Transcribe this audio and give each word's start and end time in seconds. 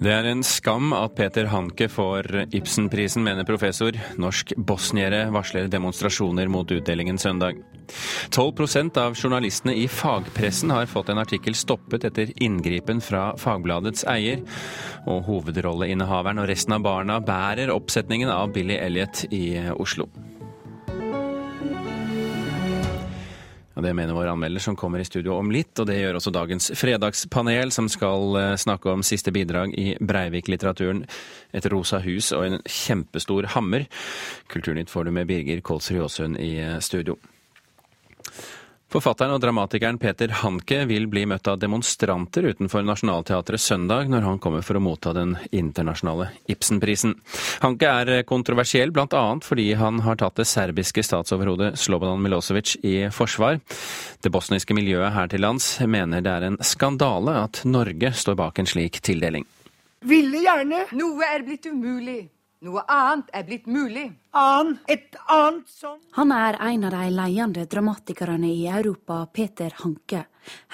Det 0.00 0.08
er 0.08 0.24
en 0.30 0.40
skam 0.40 0.94
at 0.96 1.12
Peter 1.12 1.50
Hanke 1.52 1.84
får 1.92 2.24
Ibsenprisen, 2.56 3.20
mener 3.20 3.44
professor. 3.44 3.92
Norsk 4.16 4.54
bosniere 4.56 5.26
varsler 5.28 5.68
demonstrasjoner 5.68 6.48
mot 6.48 6.72
utdelingen 6.72 7.20
søndag. 7.20 7.60
12% 8.32 8.96
av 9.02 9.18
journalistene 9.18 9.74
i 9.76 9.84
fagpressen 9.92 10.72
har 10.72 10.88
fått 10.88 11.12
en 11.12 11.20
artikkel 11.20 11.58
stoppet 11.58 12.08
etter 12.08 12.32
inngripen 12.40 13.04
fra 13.04 13.34
Fagbladets 13.36 14.08
eier. 14.08 14.40
Og 15.04 15.20
hovedrolleinnehaveren 15.28 16.40
og 16.40 16.48
resten 16.48 16.78
av 16.78 16.86
barna 16.88 17.20
bærer 17.20 17.76
oppsetningen 17.76 18.32
av 18.32 18.54
Billy 18.56 18.80
Elliot 18.80 19.26
i 19.28 19.58
Oslo. 19.76 20.08
Det 23.82 23.94
mener 23.96 24.16
vår 24.16 24.30
anmelder 24.32 24.60
som 24.60 24.76
kommer 24.76 25.00
i 25.00 25.06
studio 25.08 25.34
om 25.38 25.50
litt, 25.52 25.72
og 25.80 25.88
det 25.88 25.98
gjør 25.98 26.18
også 26.18 26.32
dagens 26.34 26.70
fredagspanel, 26.76 27.72
som 27.72 27.88
skal 27.90 28.36
eh, 28.40 28.54
snakke 28.60 28.92
om 28.92 29.04
siste 29.06 29.32
bidrag 29.34 29.74
i 29.78 29.94
Breivik-litteraturen. 30.00 31.04
Et 31.56 31.66
rosa 31.72 32.02
hus 32.04 32.32
og 32.36 32.46
en 32.46 32.60
kjempestor 32.64 33.50
hammer. 33.56 33.86
Kulturnytt 34.52 34.92
får 34.92 35.08
du 35.08 35.14
med 35.16 35.30
Birger 35.30 35.62
Kolsrud 35.64 36.04
Aasund 36.04 36.40
i 36.40 36.54
eh, 36.60 36.78
studio. 36.84 37.16
Forfatteren 38.90 39.30
og 39.36 39.38
dramatikeren 39.38 40.00
Peter 40.02 40.32
Hanke 40.40 40.80
vil 40.90 41.04
bli 41.06 41.22
møtt 41.30 41.46
av 41.46 41.60
demonstranter 41.62 42.48
utenfor 42.50 42.82
Nationaltheatret 42.82 43.62
søndag, 43.62 44.08
når 44.10 44.24
han 44.26 44.40
kommer 44.42 44.64
for 44.66 44.80
å 44.80 44.82
motta 44.82 45.12
den 45.14 45.36
internasjonale 45.54 46.32
Ibsenprisen. 46.50 47.14
Hanke 47.62 47.86
er 47.86 48.24
kontroversiell 48.26 48.90
bl.a. 48.90 49.22
fordi 49.46 49.68
han 49.78 50.02
har 50.02 50.18
tatt 50.18 50.42
det 50.42 50.48
serbiske 50.50 51.04
statsoverhodet 51.06 51.76
Slobodan 51.78 52.18
Milosevic 52.24 52.74
i 52.82 52.96
forsvar. 53.14 53.60
Det 54.26 54.34
bosniske 54.34 54.74
miljøet 54.74 55.14
her 55.14 55.30
til 55.30 55.46
lands 55.46 55.76
mener 55.86 56.26
det 56.26 56.34
er 56.34 56.48
en 56.48 56.58
skandale 56.58 57.38
at 57.44 57.62
Norge 57.70 58.10
står 58.10 58.42
bak 58.42 58.58
en 58.58 58.74
slik 58.74 58.98
tildeling. 59.06 59.46
Ville 60.02 60.42
gjerne. 60.42 60.82
Noe 60.98 61.30
er 61.30 61.46
blitt 61.46 61.70
umulig. 61.70 62.24
Noe 62.60 62.82
annet 62.92 63.30
er 63.32 63.44
blitt 63.48 63.68
mulig. 63.72 64.10
Annen, 64.36 64.74
et 64.84 65.16
annet 65.32 65.70
som 65.72 65.94
Han 66.12 66.32
er 66.36 66.58
en 66.60 66.82
av 66.84 66.92
de 66.92 67.06
ledende 67.08 67.64
dramatikerne 67.64 68.50
i 68.52 68.66
Europa, 68.68 69.22
Peter 69.32 69.72
Hanke. 69.78 70.26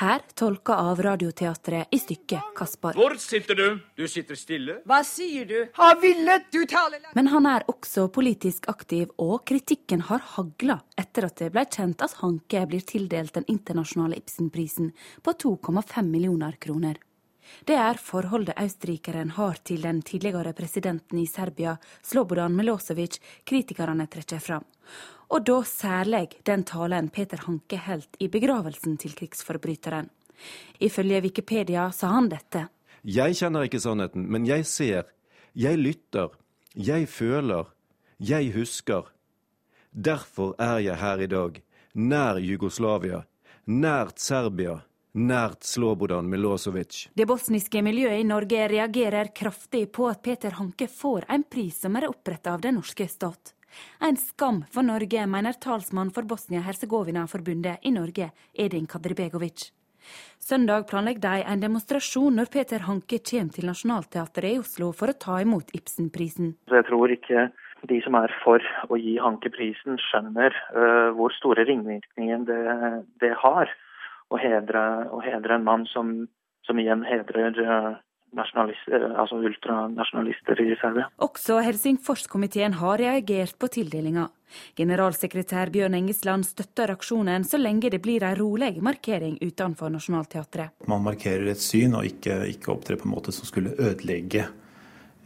Her 0.02 0.24
tolka 0.34 0.74
av 0.82 0.98
Radioteatret 1.06 1.94
i 1.94 2.00
stykket 2.02 2.50
'Kaspar'. 2.58 2.98
Hvor 2.98 3.14
sitter 3.22 3.54
du? 3.54 3.78
Du 3.94 4.08
sitter 4.08 4.34
stille. 4.34 4.80
Hva 4.82 4.98
sier 5.04 5.46
du? 5.46 5.68
har 5.78 5.94
villet. 6.02 6.50
Du 6.50 6.66
taler 6.66 6.98
langt. 6.98 7.14
Men 7.14 7.26
han 7.28 7.46
er 7.46 7.62
også 7.70 8.08
politisk 8.10 8.68
aktiv, 8.68 9.08
og 9.18 9.46
kritikken 9.46 10.02
har 10.10 10.18
hagla 10.34 10.80
etter 10.98 11.30
at 11.30 11.36
det 11.36 11.52
ble 11.52 11.66
kjent 11.70 12.02
at 12.02 12.18
Hanke 12.18 12.66
blir 12.66 12.82
tildelt 12.82 13.34
den 13.34 13.46
internasjonale 13.46 14.18
Ibsenprisen 14.18 14.90
på 15.22 15.32
2,5 15.32 16.02
millioner 16.02 16.58
kroner. 16.58 16.98
Det 17.66 17.76
er 17.78 17.98
forholdet 18.00 18.56
østerrikeren 18.60 19.30
har 19.36 19.58
til 19.64 19.82
den 19.82 20.02
tidligere 20.02 20.52
presidenten 20.52 21.18
i 21.18 21.26
Serbia, 21.26 21.76
Slobodan 22.02 22.56
Milosevic, 22.56 23.18
kritikerne 23.44 24.06
trekker 24.06 24.42
fram. 24.42 24.64
Og 25.28 25.42
da 25.46 25.60
særlig 25.66 26.28
den 26.46 26.62
talen 26.64 27.08
Peter 27.10 27.42
Hanke 27.46 27.80
holdt 27.82 28.16
i 28.20 28.28
begravelsen 28.28 28.96
til 28.96 29.14
krigsforbryteren. 29.18 30.10
Ifølge 30.80 31.22
Wikipedia 31.24 31.90
sa 31.92 32.12
han 32.14 32.28
dette. 32.30 32.68
Jeg 33.02 33.36
kjenner 33.38 33.66
ikke 33.66 33.80
sannheten, 33.80 34.26
men 34.30 34.46
jeg 34.46 34.66
ser, 34.66 35.06
jeg 35.54 35.78
lytter, 35.78 36.34
jeg 36.74 37.08
føler, 37.08 37.70
jeg 38.18 38.52
husker. 38.54 39.06
Derfor 39.92 40.54
er 40.58 40.78
jeg 40.84 40.98
her 41.00 41.22
i 41.22 41.30
dag, 41.30 41.62
nær 41.94 42.38
Jugoslavia, 42.42 43.22
nært 43.66 44.20
Serbia, 44.20 44.80
nært 45.16 45.64
Slobodan 45.64 46.28
Milosevic. 46.30 47.06
Det 47.16 47.26
bosniske 47.28 47.80
miljøet 47.82 48.20
i 48.20 48.28
Norge 48.28 48.68
reagerer 48.68 49.32
kraftig 49.34 49.86
på 49.96 50.10
at 50.10 50.22
Peter 50.22 50.58
Hanke 50.60 50.88
får 50.92 51.26
en 51.32 51.44
pris 51.48 51.80
som 51.82 51.96
er 51.96 52.08
oppretta 52.10 52.52
av 52.54 52.64
den 52.64 52.76
norske 52.78 53.08
stat. 53.08 53.54
En 54.00 54.16
skam 54.16 54.62
for 54.72 54.86
Norge, 54.86 55.26
mener 55.28 55.56
talsmann 55.60 56.12
for 56.14 56.28
Bosnia-Hercegovina-forbundet 56.28 57.84
i 57.84 57.92
Norge, 57.92 58.30
Edin 58.54 58.86
Kadribegovic. 58.86 59.70
Søndag 60.38 60.86
planlegger 60.88 61.24
de 61.24 61.44
en 61.50 61.62
demonstrasjon 61.64 62.36
når 62.38 62.50
Peter 62.52 62.84
Hanke 62.86 63.18
kommer 63.18 63.56
til 63.56 63.66
Nationaltheatret 63.66 64.52
i 64.52 64.60
Oslo 64.60 64.92
for 64.94 65.10
å 65.10 65.18
ta 65.18 65.40
imot 65.42 65.72
Ibsenprisen. 65.74 66.54
Jeg 66.70 66.86
tror 66.88 67.12
ikke 67.12 67.48
de 67.90 67.98
som 68.04 68.16
er 68.18 68.32
for 68.42 68.62
å 68.88 68.98
gi 69.00 69.16
Hanke 69.22 69.50
prisen, 69.52 69.98
skjønner 70.08 70.54
uh, 70.76 71.10
hvor 71.16 71.34
store 71.36 71.66
ringvirkninger 71.68 72.46
det, 72.48 72.62
det 73.22 73.34
har 73.42 73.72
å 74.32 74.40
hedre, 74.40 74.82
å 75.12 75.20
hedre 75.24 75.58
en 75.58 75.66
mann 75.66 75.86
som, 75.90 76.12
som 76.66 76.80
igjen 76.80 77.04
hedrer 77.06 77.58
øh, 77.62 77.92
øh, 78.36 79.12
altså 79.20 79.38
ultranasjonalister 79.38 80.60
i 80.64 80.74
Serbia. 80.80 81.06
Også 81.22 81.60
Helsingforskomiteen 81.62 82.78
har 82.80 82.98
reagert 82.98 83.58
på 83.58 83.70
tildelinga. 83.78 84.28
Generalsekretær 84.78 85.70
Bjørn 85.74 85.96
Engesland 85.98 86.46
støtter 86.46 86.92
aksjonen 86.94 87.44
så 87.46 87.58
lenge 87.58 87.90
det 87.90 88.02
blir 88.02 88.24
en 88.26 88.36
rolig 88.38 88.76
markering 88.82 89.38
utenfor 89.42 89.90
Nationaltheatret. 89.94 90.76
Man 90.86 91.02
markerer 91.06 91.50
et 91.50 91.62
syn 91.62 91.96
og 91.98 92.06
ikke, 92.06 92.44
ikke 92.52 92.72
opptrer 92.74 93.00
på 93.00 93.08
en 93.08 93.16
måte 93.16 93.34
som 93.34 93.48
skulle 93.48 93.74
ødelegge 93.78 94.46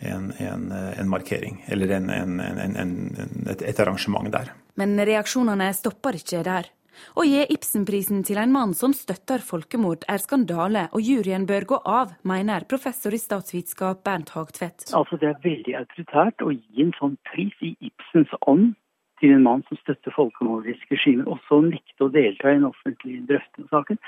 en, 0.01 0.31
en, 0.41 0.71
en 0.73 1.09
markering, 1.13 1.59
eller 1.69 1.91
en, 1.99 2.09
et, 3.53 3.63
et 3.63 3.81
arrangement 3.85 4.31
der. 4.33 4.55
Men 4.81 4.97
reaksjonene 4.97 5.69
stopper 5.77 6.17
ikke 6.17 6.41
der. 6.47 6.71
Å 7.17 7.25
gi 7.27 7.45
Ibsenprisen 7.55 8.25
til 8.27 8.41
en 8.43 8.53
mann 8.55 8.75
som 8.79 8.95
støtter 8.97 9.43
folkemord 9.45 10.05
er 10.11 10.23
skandale, 10.23 10.87
og 10.95 11.05
juryen 11.05 11.47
bør 11.49 11.67
gå 11.73 11.81
av, 11.89 12.13
mener 12.27 12.67
professor 12.71 13.15
i 13.15 13.21
statsvitenskap 13.21 14.05
Bernt 14.07 14.35
Hagtvedt. 14.37 14.91
Altså, 14.97 15.19
det 15.21 15.31
er 15.31 15.41
veldig 15.45 15.79
autoritært 15.83 16.45
å 16.45 16.53
gi 16.55 16.85
en 16.85 16.95
sånn 16.99 17.17
pris 17.33 17.57
i 17.67 17.75
Ibsens 17.91 18.33
ånd 18.43 18.75
til 19.21 19.35
en 19.37 19.45
mann 19.45 19.65
som 19.69 19.79
støtter 19.83 20.15
folkemordiske 20.17 20.97
regimer, 20.97 21.29
og 21.29 21.41
så 21.49 21.61
nekte 21.65 22.07
å 22.07 22.13
delta 22.13 22.53
i 22.53 22.59
en 22.59 22.69
offentlig 22.71 23.21
drøftende 23.29 23.69
saken. 23.73 24.01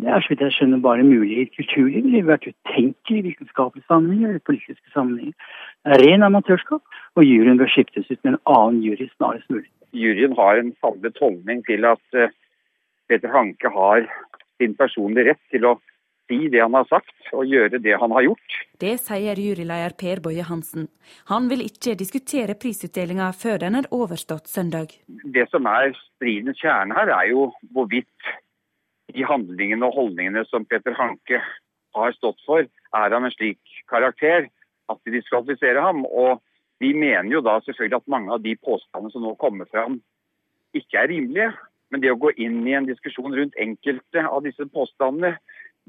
Det 0.00 0.08
er 0.08 0.22
så 0.24 0.32
vidt 0.32 0.42
jeg 0.46 0.54
skjønner 0.56 0.80
bare 0.80 1.04
mulig 1.04 1.34
i 1.34 1.42
et. 1.44 1.58
Det 1.60 1.82
ville 1.84 2.22
vært 2.24 2.48
utenkelig 2.48 3.18
i 3.18 3.24
vitenskapelige 3.26 3.86
sammenhenger 3.90 4.30
eller 4.30 4.46
politiske 4.48 4.94
sammenhenger. 4.94 5.34
Det 5.84 5.92
er 5.96 6.02
ren 6.06 6.24
amatørskap, 6.24 6.96
og 7.16 7.26
juryen 7.26 7.60
bør 7.60 7.68
skiftes 7.68 8.08
ut 8.08 8.18
med 8.24 8.32
en 8.32 8.40
annen 8.48 8.80
jury 8.86 9.10
snarest 9.16 9.52
mulig. 9.52 9.68
Juryen 9.96 10.36
har 10.38 10.60
en 10.60 10.74
samlet 10.80 11.18
holdning 11.20 11.62
til 11.66 11.86
at 11.88 12.18
eh, 12.18 12.34
Peter 13.10 13.32
Hanke 13.34 13.70
har 13.74 14.06
sin 14.60 14.76
personlige 14.78 15.32
rett 15.32 15.42
til 15.50 15.66
å 15.66 15.78
si 16.30 16.46
det 16.52 16.60
han 16.62 16.76
har 16.78 16.86
sagt, 16.86 17.16
og 17.34 17.48
gjøre 17.50 17.80
det 17.82 17.96
han 17.98 18.12
har 18.14 18.22
gjort. 18.28 18.58
Det 18.78 18.92
sier 19.02 19.40
juryleder 19.42 19.96
Per 19.98 20.20
Boje 20.22 20.44
Hansen. 20.46 20.86
Han 21.30 21.48
vil 21.50 21.64
ikke 21.64 21.96
diskutere 21.98 22.54
prisutdelinga 22.54 23.32
før 23.34 23.58
den 23.64 23.80
er 23.80 23.88
overstått 23.94 24.46
søndag. 24.46 24.94
Det 25.08 25.48
som 25.50 25.66
er 25.66 25.90
stridens 25.96 26.60
kjerne 26.62 26.94
her, 26.94 27.10
er 27.16 27.32
jo 27.32 27.48
hvorvidt 27.74 28.30
de 29.10 29.26
handlingene 29.26 29.88
og 29.88 29.96
holdningene 29.98 30.44
som 30.46 30.68
Peter 30.70 30.94
Hanke 30.94 31.42
har 31.96 32.14
stått 32.14 32.38
for, 32.46 32.62
er 32.62 33.16
av 33.16 33.26
en 33.26 33.34
slik 33.34 33.58
karakter 33.90 34.46
at 34.90 35.02
de 35.06 35.16
diskvalifiserer 35.18 35.82
ham. 35.82 36.04
Og 36.06 36.38
vi 36.80 36.94
mener 36.96 37.28
jo 37.28 37.42
da 37.44 37.58
selvfølgelig 37.64 38.00
at 38.00 38.12
mange 38.12 38.32
av 38.32 38.44
de 38.44 38.54
påstandene 38.56 39.12
som 39.12 39.24
nå 39.24 39.34
kommer 39.40 39.68
fram, 39.68 39.98
ikke 40.76 41.02
er 41.02 41.10
rimelige. 41.12 41.50
Men 41.90 42.02
det 42.02 42.12
å 42.12 42.20
gå 42.22 42.30
inn 42.38 42.62
i 42.68 42.76
en 42.78 42.86
diskusjon 42.86 43.34
rundt 43.34 43.58
enkelte 43.58 44.22
av 44.22 44.44
disse 44.46 44.64
påstandene 44.70 45.34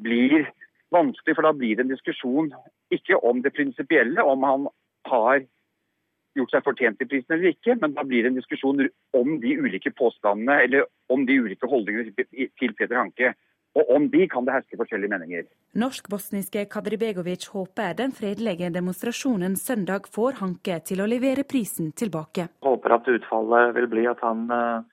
blir 0.02 0.50
vanskelig, 0.92 1.36
for 1.38 1.46
da 1.46 1.54
blir 1.56 1.78
det 1.78 1.86
en 1.86 1.94
diskusjon 1.94 2.50
ikke 2.92 3.20
om 3.24 3.44
det 3.46 3.54
prinsipielle, 3.56 4.24
om 4.26 4.44
han 4.44 4.68
har 5.08 5.46
gjort 6.36 6.54
seg 6.56 6.66
fortjent 6.66 7.00
til 7.00 7.10
prisen 7.12 7.36
eller 7.36 7.54
ikke, 7.54 7.76
men 7.80 7.96
da 7.96 8.04
blir 8.08 8.26
det 8.26 8.32
en 8.32 8.40
diskusjon 8.40 8.84
om 9.18 9.32
de 9.44 9.56
ulike 9.60 9.92
påstandene 9.96 10.58
eller 10.66 10.88
om 11.12 11.26
de 11.28 11.38
ulike 11.44 11.70
holdningene 11.70 12.12
til 12.60 12.76
Peter 12.76 12.98
Hanke. 12.98 13.34
Og 13.80 13.92
om 13.96 14.08
de 14.12 14.26
kan 14.28 14.44
det 14.48 14.56
herske 14.58 14.78
forskjellige 14.80 15.14
meninger. 15.14 15.46
Norsk-bosniske 15.80 16.66
Kadribegovic 16.72 17.48
håper 17.54 17.96
den 17.96 18.12
fredelige 18.12 18.68
demonstrasjonen 18.74 19.56
søndag 19.56 20.10
får 20.12 20.42
Hanke 20.42 20.82
til 20.84 21.00
å 21.00 21.08
levere 21.08 21.48
prisen 21.48 21.94
tilbake. 21.96 22.50
Håper 22.68 22.98
at 22.98 23.08
utfallet 23.08 23.72
vil 23.80 23.88
bli 23.94 24.04
at 24.12 24.20
han 24.26 24.44
uh, 24.52 24.84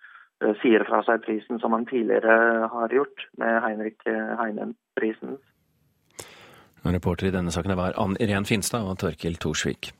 sier 0.63 0.87
fra 0.87 1.03
seg 1.09 1.27
prisen 1.27 1.59
som 1.59 1.75
han 1.75 1.89
tidligere 1.91 2.71
har 2.71 2.95
gjort, 2.95 3.27
med 3.43 3.63
Heinrich 3.67 4.07
Heinen-prisen. 4.07 5.41
Reporter 6.89 7.27
i 7.29 7.33
denne 7.35 7.53
saken 7.53 7.75
var 7.77 7.97
Ann 8.01 8.15
Irén 8.23 8.47
Finstad 8.49 8.87
og 8.87 8.97
Torkil 9.03 9.35
Thorsvik. 9.43 9.91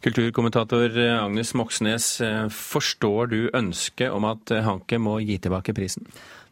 Kulturkommentator 0.00 0.94
Agnes 1.18 1.50
Moxnes, 1.58 2.06
forstår 2.54 3.28
du 3.34 3.40
ønsket 3.50 4.14
om 4.14 4.24
at 4.30 4.54
Hanke 4.64 5.02
må 5.02 5.18
gi 5.26 5.36
tilbake 5.42 5.74
prisen? 5.76 6.06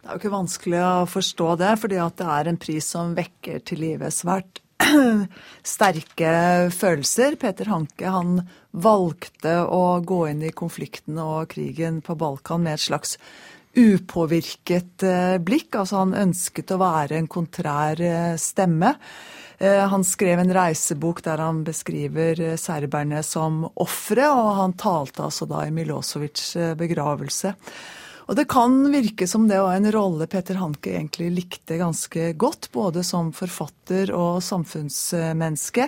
Det 0.06 0.12
er 0.12 0.20
jo 0.20 0.22
ikke 0.22 0.36
vanskelig 0.36 0.80
å 0.86 1.06
forstå 1.10 1.46
det, 1.58 1.70
fordi 1.82 1.96
at 1.98 2.14
det 2.20 2.26
er 2.30 2.46
en 2.46 2.58
pris 2.62 2.90
som 2.94 3.16
vekker 3.16 3.64
til 3.66 3.80
live 3.82 4.06
svært 4.14 4.60
sterke 5.74 6.34
følelser. 6.70 7.34
Peter 7.42 7.66
Hanke 7.72 8.12
han 8.14 8.36
valgte 8.70 9.56
å 9.66 9.98
gå 10.06 10.20
inn 10.30 10.44
i 10.46 10.52
konflikten 10.54 11.18
og 11.18 11.48
krigen 11.56 11.98
på 12.06 12.14
Balkan 12.22 12.62
med 12.62 12.78
et 12.78 12.84
slags 12.84 13.16
upåvirket 13.74 15.08
blikk. 15.42 15.74
Altså 15.74 16.04
han 16.04 16.14
ønsket 16.22 16.70
å 16.70 16.80
være 16.84 17.18
en 17.18 17.26
kontrær 17.26 18.06
stemme. 18.38 18.94
Han 19.58 20.06
skrev 20.06 20.44
en 20.44 20.54
reisebok 20.54 21.26
der 21.26 21.42
han 21.48 21.66
beskriver 21.66 22.46
serberne 22.62 23.26
som 23.26 23.64
ofre, 23.74 24.30
og 24.30 24.54
han 24.62 24.78
talte 24.78 25.26
altså 25.26 25.50
da 25.50 25.66
i 25.66 25.74
Milosevics 25.74 26.52
begravelse. 26.78 27.56
Og 28.26 28.34
det 28.34 28.48
kan 28.50 28.80
virke 28.90 29.26
som 29.30 29.46
det 29.48 29.60
var 29.62 29.76
en 29.76 29.90
rolle 29.94 30.26
Peter 30.26 30.58
Hanke 30.58 30.96
egentlig 30.96 31.28
likte 31.30 31.78
ganske 31.78 32.32
godt, 32.34 32.72
både 32.74 33.04
som 33.06 33.30
forfatter 33.34 34.10
og 34.14 34.42
samfunnsmenneske. 34.42 35.86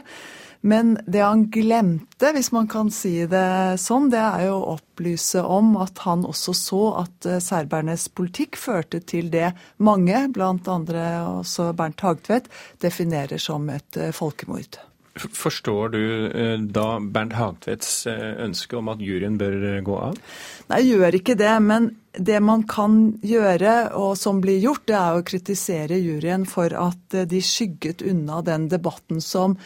Men 0.60 0.96
det 1.06 1.22
han 1.22 1.44
glemte, 1.54 2.32
hvis 2.34 2.50
man 2.54 2.66
kan 2.70 2.90
si 2.94 3.26
det 3.30 3.78
sånn, 3.78 4.08
det 4.10 4.22
er 4.22 4.48
jo 4.48 4.56
å 4.56 4.74
opplyse 4.74 5.42
om 5.42 5.76
at 5.78 6.02
han 6.02 6.24
også 6.26 6.54
så 6.56 6.82
at 7.04 7.28
eh, 7.30 7.38
serbernes 7.42 8.08
politikk 8.10 8.58
førte 8.58 8.98
til 8.98 9.30
det 9.30 9.52
mange, 9.78 10.24
blant 10.34 10.66
andre 10.70 11.06
også 11.38 11.70
Bernt 11.78 12.02
Hagtvedt, 12.02 12.50
definerer 12.82 13.38
som 13.42 13.70
et 13.70 13.98
eh, 13.98 14.10
folkemord. 14.14 14.80
Forstår 15.18 15.94
du 15.94 16.02
eh, 16.28 16.58
da 16.62 16.86
Bernt 17.00 17.36
Hagtvedts 17.38 18.06
ønske 18.08 18.78
om 18.78 18.90
at 18.92 19.02
juryen 19.02 19.38
bør 19.40 19.80
gå 19.86 19.96
av? 20.10 20.20
Nei, 20.68 20.82
jeg 20.84 20.98
gjør 20.98 21.18
ikke 21.20 21.38
det. 21.38 21.54
Men 21.64 21.90
det 22.18 22.38
man 22.44 22.64
kan 22.68 23.00
gjøre, 23.22 23.74
og 23.98 24.14
som 24.18 24.42
blir 24.44 24.60
gjort, 24.62 24.86
det 24.90 24.98
er 24.98 25.18
å 25.18 25.26
kritisere 25.26 25.98
juryen 26.00 26.46
for 26.48 26.74
at 26.74 27.18
de 27.30 27.42
skygget 27.44 28.04
unna 28.06 28.42
den 28.46 28.70
debatten 28.72 29.22
som 29.24 29.58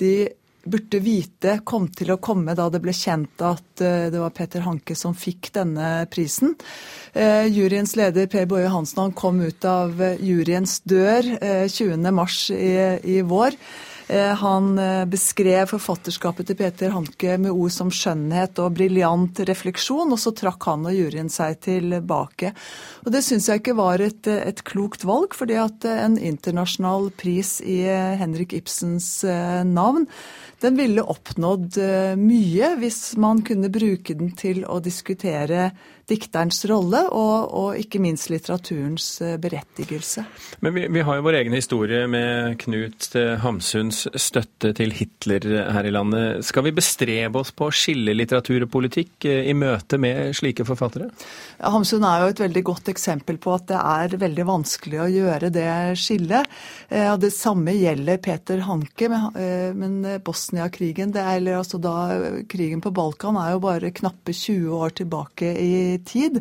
de 0.00 0.26
burde 0.66 1.00
vite 1.02 1.60
kom 1.64 1.88
til 1.94 2.12
å 2.12 2.20
komme 2.22 2.54
da 2.58 2.68
det 2.72 2.80
ble 2.82 2.94
kjent 2.96 3.42
at 3.44 3.82
eh, 3.84 4.08
det 4.12 4.20
var 4.20 4.34
Peter 4.34 4.64
Hanke 4.66 4.96
som 4.98 5.14
fikk 5.16 5.52
denne 5.56 6.06
prisen. 6.12 6.56
Eh, 7.14 7.46
juryens 7.46 7.96
leder 7.98 8.28
Per 8.30 8.48
Boje 8.50 8.70
Hansen 8.72 9.14
kom 9.16 9.40
ut 9.44 9.66
av 9.68 9.94
juryens 10.20 10.80
dør 10.88 11.30
20.3 11.70 12.56
eh, 12.56 12.56
i, 12.56 13.18
i 13.18 13.20
vår. 13.26 13.58
Han 14.06 14.76
beskrev 15.10 15.66
forfatterskapet 15.66 16.46
til 16.46 16.58
Peter 16.60 16.92
Hanke 16.94 17.32
med 17.42 17.50
ord 17.50 17.72
som 17.74 17.88
skjønnhet 17.90 18.60
og 18.62 18.76
briljant 18.76 19.40
refleksjon, 19.48 20.12
og 20.14 20.20
så 20.22 20.30
trakk 20.30 20.62
han 20.70 20.86
og 20.86 20.94
juryen 20.94 21.26
seg 21.32 21.58
tilbake. 21.66 22.52
Og 23.02 23.10
Det 23.10 23.24
syns 23.26 23.48
jeg 23.50 23.64
ikke 23.64 23.74
var 23.80 24.04
et, 24.04 24.30
et, 24.30 24.62
klokt 24.62 25.02
valg, 25.08 25.34
fordi 25.34 25.58
at 25.58 25.88
en 25.90 26.14
internasjonal 26.22 27.10
pris 27.18 27.56
i 27.66 27.80
Henrik 28.22 28.54
Ibsens 28.54 29.10
navn 29.66 30.06
den 30.60 30.76
ville 30.78 31.04
oppnådd 31.04 31.76
eh, 31.82 32.14
mye 32.16 32.72
hvis 32.80 33.00
man 33.20 33.42
kunne 33.46 33.70
bruke 33.72 34.16
den 34.16 34.32
til 34.38 34.64
å 34.64 34.80
diskutere 34.80 35.70
dikterens 36.06 36.60
rolle, 36.70 37.00
og, 37.10 37.50
og 37.50 37.78
ikke 37.80 37.98
minst 38.02 38.30
litteraturens 38.30 39.08
eh, 39.26 39.34
berettigelse. 39.42 40.22
Men 40.62 40.76
vi, 40.76 40.84
vi, 40.94 41.02
har 41.06 41.18
jo 41.18 41.24
vår 41.26 41.40
egen 41.40 41.56
historie 41.56 42.04
med 42.10 42.54
Knut 42.62 43.08
eh, 43.18 43.34
Hamsuns 43.42 44.04
støtte 44.14 44.70
til 44.78 44.94
Hitler 44.94 45.46
her 45.74 45.88
i 45.88 45.92
landet. 45.94 46.44
Skal 46.46 46.68
vi 46.68 46.74
bestrebe 46.76 47.42
oss 47.42 47.50
på 47.50 47.66
å 47.66 47.74
skille 47.74 48.14
litteratur 48.14 48.68
og 48.68 48.70
politikk 48.72 49.26
i 49.26 49.54
møte 49.58 49.98
med 49.98 50.36
slike 50.38 50.66
forfattere? 50.68 51.08
Ja, 51.58 51.72
Hamsun 51.74 52.06
er 52.06 52.22
jo 52.22 52.30
et 52.34 52.44
veldig 52.44 52.62
godt 52.70 52.92
eksempel 52.92 53.40
på 53.42 53.56
at 53.56 53.66
det 53.72 53.80
er 53.80 54.16
veldig 54.20 54.46
vanskelig 54.46 55.02
å 55.02 55.10
gjøre 55.10 55.50
det 55.54 55.68
skillet. 55.98 56.46
Det 56.86 57.32
samme 57.34 57.74
gjelder 57.74 58.20
Peter 58.22 58.62
Hanke, 58.66 59.08
men 59.74 59.98
Bosnia-krigen, 60.24 61.14
altså 61.16 61.80
da 61.82 61.96
krigen 62.50 62.82
på 62.84 62.92
Balkan, 62.94 63.38
er 63.40 63.54
jo 63.56 63.62
bare 63.64 63.92
knappe 63.96 64.34
20 64.36 64.76
år 64.76 64.96
tilbake 65.02 65.52
i 65.60 65.95
tid. 66.04 66.40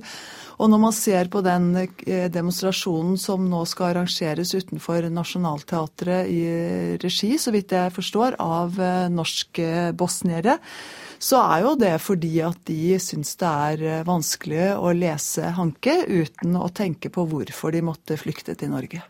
Og 0.60 0.69
når 0.72 0.81
man 0.81 0.96
ser 0.96 1.30
på 1.31 1.42
den 1.46 1.72
eh, 1.78 2.28
demonstrasjonen 2.31 3.18
som 3.22 3.48
nå 3.52 3.63
skal 3.69 3.94
arrangeres 3.94 4.54
utenfor 4.56 5.10
Nationaltheatret 5.13 6.31
i 6.31 6.44
regi, 7.04 7.36
så 7.42 7.54
vidt 7.56 7.75
jeg 7.75 7.96
forstår, 7.96 8.40
av 8.44 8.80
eh, 8.80 9.07
norske 9.12 9.92
bosniere, 9.98 10.60
så 11.19 11.42
er 11.42 11.66
jo 11.66 11.74
det 11.80 11.96
fordi 12.04 12.34
at 12.46 12.62
de 12.68 13.00
syns 13.02 13.36
det 13.42 13.52
er 13.72 13.84
eh, 13.90 14.06
vanskelig 14.07 14.69
å 14.78 14.94
lese 14.96 15.56
Hanke 15.57 16.02
uten 16.07 16.57
å 16.60 16.69
tenke 16.75 17.12
på 17.13 17.28
hvorfor 17.30 17.75
de 17.75 17.84
måtte 17.86 18.19
flykte 18.19 18.57
til 18.60 18.74
Norge. 18.75 19.04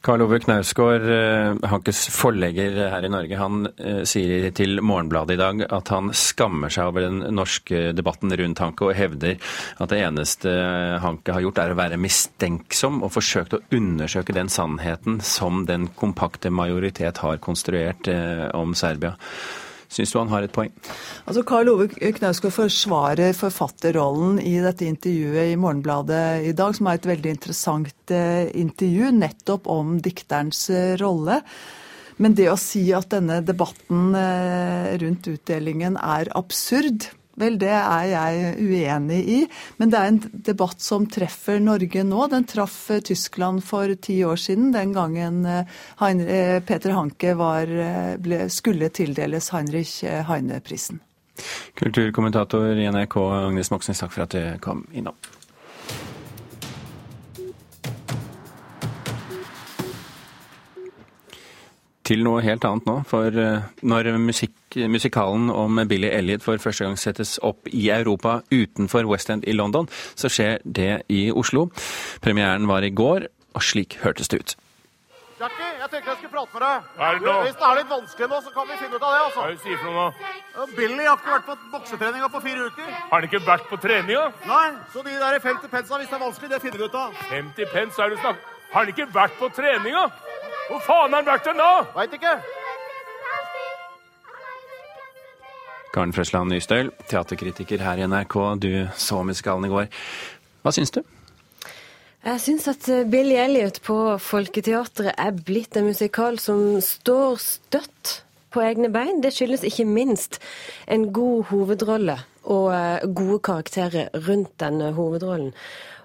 Karl 0.00 0.22
Ove 0.24 0.38
Knausgård, 0.40 1.02
eh, 1.12 1.68
Hankes 1.68 2.06
forlegger 2.08 2.78
her 2.88 3.04
i 3.04 3.10
Norge, 3.12 3.36
han 3.36 3.66
eh, 3.76 4.00
sier 4.08 4.46
til 4.56 4.80
Morgenbladet 4.80 5.36
i 5.36 5.40
dag 5.40 5.60
at 5.68 5.92
han 5.92 6.08
skammer 6.16 6.72
seg 6.72 6.88
over 6.88 7.04
den 7.04 7.20
norske 7.36 7.90
debatten 7.92 8.32
rundt 8.40 8.62
Hanke, 8.64 8.88
og 8.88 8.96
hevder 8.96 9.36
at 9.76 9.92
det 9.92 10.00
eneste 10.00 10.54
Hanke 11.04 11.36
har 11.36 11.44
gjort 11.44 11.60
er 11.60 11.74
å 11.74 11.80
være 11.82 12.00
mistenksom 12.00 13.02
og 13.04 13.12
forsøkt 13.12 13.58
å 13.58 13.64
undersøke 13.76 14.36
den 14.36 14.48
sannheten 14.48 15.20
som 15.20 15.66
den 15.68 15.90
kompakte 16.00 16.48
majoritet 16.48 17.20
har 17.20 17.42
konstruert 17.44 18.08
eh, 18.08 18.46
om 18.56 18.72
Serbia. 18.72 19.18
Syns 19.90 20.12
du 20.14 20.20
han 20.20 20.30
har 20.30 20.46
et 20.46 20.54
poeng? 20.54 20.70
Altså, 21.26 21.42
Karl 21.46 21.72
Ove 21.72 21.88
Knausgård 21.90 22.54
forsvarer 22.54 23.34
forfatterrollen 23.34 24.38
i 24.38 24.54
dette 24.62 24.86
intervjuet 24.86 25.50
i 25.50 25.58
Morgenbladet 25.58 26.46
i 26.46 26.54
dag, 26.56 26.76
som 26.76 26.86
er 26.86 27.00
et 27.00 27.10
veldig 27.10 27.34
interessant 27.34 28.14
eh, 28.14 28.46
intervju 28.60 29.10
nettopp 29.18 29.66
om 29.70 29.96
dikterens 30.02 30.68
eh, 30.70 30.94
rolle. 31.00 31.40
Men 32.22 32.36
det 32.38 32.50
å 32.52 32.58
si 32.60 32.84
at 32.94 33.10
denne 33.10 33.40
debatten 33.42 34.14
eh, 34.14 34.92
rundt 35.02 35.26
utdelingen 35.32 35.98
er 35.98 36.30
absurd, 36.38 37.10
Vel, 37.40 37.56
det 37.60 37.72
er 37.72 38.06
jeg 38.10 38.54
uenig 38.60 39.20
i. 39.32 39.38
Men 39.80 39.92
det 39.92 40.00
er 40.00 40.10
en 40.10 40.20
debatt 40.50 40.82
som 40.84 41.06
treffer 41.10 41.60
Norge 41.62 42.04
nå. 42.06 42.26
Den 42.32 42.46
traff 42.48 42.78
eh, 42.92 43.02
Tyskland 43.04 43.64
for 43.64 43.94
ti 44.02 44.20
år 44.26 44.40
siden, 44.40 44.72
den 44.76 44.94
gangen 44.96 45.44
eh, 45.48 45.78
eh, 46.04 46.58
Peter 46.66 46.96
Hanke 46.96 47.34
var, 47.38 47.70
ble, 48.20 48.42
skulle 48.52 48.90
tildeles 48.92 49.50
Heinrich 49.54 50.00
Heine-prisen. 50.04 51.00
Kulturkommentator 51.78 52.76
i 52.76 52.88
NRK 52.92 53.16
Agnes 53.46 53.70
Moxnes, 53.72 54.02
takk 54.02 54.12
for 54.12 54.26
at 54.26 54.36
du 54.36 54.60
kom 54.60 54.84
innom. 54.92 55.16
Til 62.10 62.24
noe 62.26 62.42
helt 62.42 62.64
annet 62.66 62.88
nå. 62.88 62.96
For 63.08 63.34
eh, 63.38 63.68
når 63.86 64.12
musikk, 64.18 64.56
musikalen 64.90 65.50
om 65.54 65.82
Billy 65.90 66.10
Elliot 66.10 66.42
for 66.44 66.62
første 66.62 66.86
gang 66.86 66.98
settes 66.98 67.36
opp 67.46 67.70
i 67.70 67.86
Europa 67.94 68.40
utenfor 68.50 69.06
West 69.10 69.30
End 69.30 69.46
i 69.46 69.54
London, 69.54 69.88
så 70.18 70.30
skjer 70.32 70.58
det 70.64 71.04
i 71.12 71.28
Oslo. 71.30 71.68
Premieren 72.24 72.66
var 72.70 72.86
i 72.86 72.90
går, 72.90 73.30
og 73.54 73.64
slik 73.66 74.00
hørtes 74.02 74.30
det 74.30 74.42
ut. 74.42 74.56
Jackie, 75.40 75.68
jeg 75.80 75.88
tenkte 75.88 76.10
jeg 76.10 76.16
skulle 76.18 76.34
prate 76.34 76.52
med 76.52 76.62
deg. 76.66 76.88
Er 77.00 77.20
det? 77.24 77.34
Hvis 77.46 77.54
det 77.56 77.66
er 77.70 77.78
litt 77.78 77.92
vanskelig 77.94 78.26
nå, 78.28 78.40
så 78.44 78.50
kan 78.52 78.66
vi 78.68 78.74
finne 78.76 78.98
ut 78.98 79.04
av 79.06 79.14
det. 79.14 79.20
altså. 79.24 79.38
Hva 79.38 79.46
er 79.46 79.54
det 79.54 79.60
du 79.60 79.62
sier 79.64 79.78
for 79.80 79.88
noe 79.88 80.08
nå? 80.10 80.66
Billy 80.76 81.06
har 81.06 81.16
ikke 81.16 81.32
vært 81.32 81.46
på 81.46 81.56
boksetreninga 81.76 82.28
på 82.34 82.42
fire 82.44 82.66
uker. 82.66 82.90
Har 82.98 83.14
han 83.14 83.28
ikke 83.30 83.40
vært 83.46 83.70
på 83.70 83.78
treninga? 83.80 84.26
Nei, 84.50 84.66
så 84.92 85.04
de 85.06 85.14
der 85.22 85.38
50 85.46 85.72
pensa, 85.72 86.00
hvis 86.02 86.10
det 86.10 86.18
er 86.18 86.24
vanskelig, 86.26 86.50
det 86.52 86.60
finner 86.66 86.82
vi 86.82 86.90
ut 86.90 86.98
av. 87.06 87.22
50 87.30 87.72
pence, 87.72 88.02
er 88.02 88.12
du 88.12 88.20
snakk... 88.20 88.44
Har 88.70 88.84
han 88.84 88.92
ikke 88.92 89.08
vært 89.14 89.40
på 89.40 89.48
treninga? 89.56 90.04
Hvor 90.70 90.82
faen 90.86 91.10
har 91.10 91.18
han 91.18 91.26
vært 91.26 91.48
hen 91.50 91.58
da? 91.58 91.70
Veit 91.96 92.12
ikke. 92.14 92.34
Karen 95.90 96.12
Frøsland 96.14 96.52
Nystøl, 96.52 96.92
teaterkritiker 97.10 97.82
her 97.82 97.98
i 97.98 98.06
NRK. 98.06 98.36
Du 98.62 98.70
så 98.94 99.24
musikalen 99.26 99.66
i 99.66 99.72
går. 99.72 99.88
Hva 100.62 100.72
syns 100.76 100.94
du? 100.94 101.02
Jeg 102.20 102.42
syns 102.44 102.68
at 102.70 102.86
Billy 103.10 103.34
Elliot 103.40 103.80
på 103.82 103.96
Folketeatret 104.22 105.14
er 105.18 105.38
blitt 105.42 105.74
en 105.80 105.88
musikal 105.88 106.38
som 106.38 106.76
står 106.84 107.40
støtt 107.42 108.20
på 108.54 108.62
egne 108.62 108.90
bein. 108.94 109.22
Det 109.24 109.32
skyldes 109.34 109.66
ikke 109.66 109.88
minst 109.88 110.38
en 110.86 111.08
god 111.16 111.48
hovedrolle 111.50 112.20
og 112.44 112.68
eh, 112.76 113.06
gode 113.10 113.40
karakterer 113.50 114.12
rundt 114.28 114.52
denne 114.62 114.92
hovedrollen. 114.94 115.50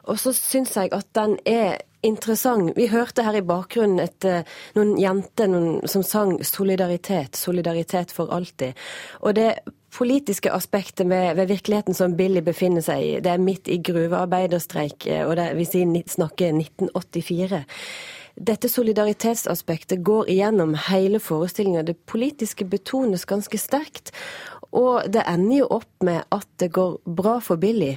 Og 0.05 0.17
så 0.21 0.33
syns 0.37 0.75
jeg 0.77 0.93
at 0.93 1.07
den 1.17 1.37
er 1.45 1.83
interessant. 2.05 2.73
Vi 2.77 2.87
hørte 2.91 3.25
her 3.25 3.37
i 3.39 3.45
bakgrunnen 3.45 3.99
et, 4.03 4.25
eh, 4.25 4.43
noen 4.75 4.97
jenter 4.99 5.87
som 5.87 6.03
sang 6.03 6.39
'Solidaritet', 6.39 7.35
'Solidaritet 7.35 8.11
for 8.11 8.27
alltid'. 8.27 8.73
Og 9.21 9.35
det 9.35 9.59
politiske 9.91 10.51
aspektet 10.51 11.09
ved, 11.09 11.35
ved, 11.35 11.47
virkeligheten 11.47 11.93
som 11.93 12.15
Billy 12.15 12.41
befinner 12.41 12.81
seg 12.81 13.03
i, 13.03 13.19
det 13.19 13.31
er 13.31 13.37
midt 13.37 13.67
i 13.67 13.77
gruvearbeiderstreik, 13.77 15.07
eh, 15.07 15.27
og 15.27 15.35
det, 15.35 15.55
vi 15.55 15.65
snakker 16.07 16.53
1984. 16.53 17.63
Dette 18.35 18.67
solidaritetsaspektet 18.67 20.03
går 20.03 20.29
igjennom 20.29 20.75
hele 20.89 21.19
forestillinga. 21.19 21.85
Det 21.87 21.95
politiske 22.05 22.65
betones 22.65 23.25
ganske 23.25 23.57
sterkt. 23.57 24.11
Og 24.75 25.07
det 25.07 25.23
ender 25.23 25.61
jo 25.61 25.67
opp 25.77 26.03
med 26.03 26.25
at 26.35 26.47
det 26.59 26.73
går 26.75 26.97
bra 27.07 27.39
for 27.39 27.55
Billy, 27.55 27.95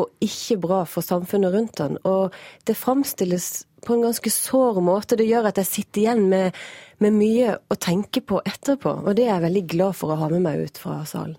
og 0.00 0.24
ikke 0.24 0.58
bra 0.64 0.84
for 0.88 1.04
samfunnet 1.04 1.54
rundt 1.54 1.82
han. 1.84 1.98
Og 2.08 2.34
det 2.66 2.78
framstilles 2.78 3.50
på 3.86 3.94
en 3.94 4.02
ganske 4.02 4.30
sår 4.30 4.80
måte. 4.84 5.16
Det 5.16 5.28
gjør 5.28 5.50
at 5.50 5.60
jeg 5.60 5.68
sitter 5.68 6.02
igjen 6.02 6.26
med, 6.30 6.58
med 7.02 7.16
mye 7.16 7.54
å 7.70 7.78
tenke 7.80 8.22
på 8.24 8.42
etterpå, 8.44 9.00
og 9.04 9.16
det 9.16 9.26
er 9.26 9.34
jeg 9.36 9.46
veldig 9.48 9.64
glad 9.74 9.96
for 9.98 10.12
å 10.12 10.20
ha 10.20 10.30
med 10.32 10.44
meg 10.44 10.66
ut 10.68 10.80
fra 10.80 11.00
salen. 11.08 11.38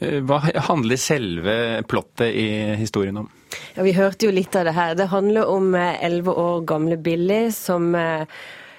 Eh, 0.00 0.20
hva 0.26 0.42
handler 0.68 1.00
selve 1.00 1.56
plottet 1.88 2.34
i 2.36 2.48
historien 2.76 3.22
om? 3.22 3.30
Ja, 3.76 3.82
Vi 3.86 3.96
hørte 3.96 4.28
jo 4.28 4.34
litt 4.34 4.56
av 4.56 4.68
det 4.68 4.76
her. 4.76 4.94
Det 4.98 5.08
handler 5.12 5.48
om 5.48 5.74
elleve 5.74 6.32
år 6.36 6.62
gamle 6.68 6.96
Billy 7.00 7.46
som, 7.54 7.94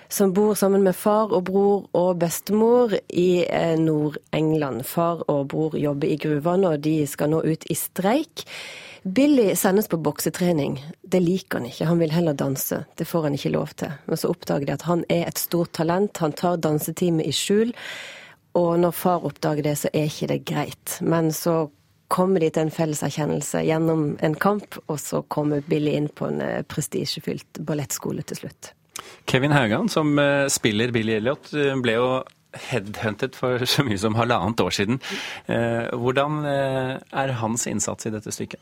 som, 0.09 0.33
bor 0.33 0.53
sammen 0.57 0.83
med 0.85 0.95
far 0.95 1.33
og 1.33 1.47
bror 1.49 1.87
og 1.97 2.17
bestemor 2.21 2.93
i 3.09 3.45
Nord-England. 3.81 4.85
Far 4.85 5.23
og 5.29 5.47
bror 5.53 5.77
jobber 5.77 6.11
i 6.11 6.19
gruvene, 6.21 6.75
og 6.75 6.83
de 6.85 6.99
skal 7.09 7.33
nå 7.33 7.41
ut 7.45 7.65
i 7.69 7.77
streik. 7.77 8.45
Billy 9.03 9.55
sendes 9.55 9.87
på 9.87 9.97
boksetrening. 9.97 10.77
Det 11.01 11.19
liker 11.23 11.59
han 11.59 11.69
ikke, 11.69 11.87
han 11.89 11.99
vil 12.01 12.13
heller 12.13 12.37
danse. 12.37 12.83
Det 12.97 13.07
får 13.07 13.27
han 13.27 13.37
ikke 13.37 13.53
lov 13.55 13.73
til. 13.79 13.95
Men 14.05 14.19
så 14.19 14.31
oppdager 14.33 14.67
de 14.67 14.75
at 14.75 14.85
han 14.89 15.03
er 15.13 15.27
et 15.27 15.41
stort 15.41 15.73
talent, 15.77 16.17
han 16.23 16.35
tar 16.37 16.61
dansetime 16.63 17.25
i 17.25 17.33
skjul. 17.35 17.73
Og 18.57 18.79
når 18.81 18.95
far 18.97 19.25
oppdager 19.27 19.65
det, 19.67 19.75
så 19.77 19.91
er 19.93 20.09
ikke 20.09 20.31
det 20.31 20.39
greit. 20.49 20.97
Men 21.01 21.31
så 21.35 21.67
kommer 22.07 22.41
de 22.41 22.49
til 22.49 22.67
en 22.67 22.73
felles 22.73 23.03
erkjennelse 23.03 23.61
gjennom 23.67 24.09
en 24.23 24.35
kamp, 24.39 24.79
og 24.87 24.99
så 25.01 25.21
kommer 25.33 25.65
Billy 25.67 25.93
inn 25.99 26.07
på 26.07 26.29
en 26.31 26.41
eh, 26.41 26.63
prestisjefylt 26.67 27.61
ballettskole 27.67 28.23
til 28.27 28.41
slutt. 28.41 28.71
Kevin 29.27 29.51
Haugan, 29.51 29.89
som 29.91 30.17
eh, 30.19 30.47
spiller 30.51 30.91
Billy 30.95 31.17
Elliot, 31.19 31.51
eh, 31.53 31.75
ble 31.83 31.97
jo 31.97 32.07
headhuntet 32.69 33.37
for 33.37 33.63
så 33.65 33.85
mye 33.87 33.99
som 34.01 34.17
halvannet 34.19 34.63
år 34.63 34.75
siden. 34.79 34.99
Hvordan 35.47 36.43
er 36.45 37.37
hans 37.41 37.67
innsats 37.69 38.09
i 38.09 38.13
dette 38.13 38.33
stykket? 38.35 38.61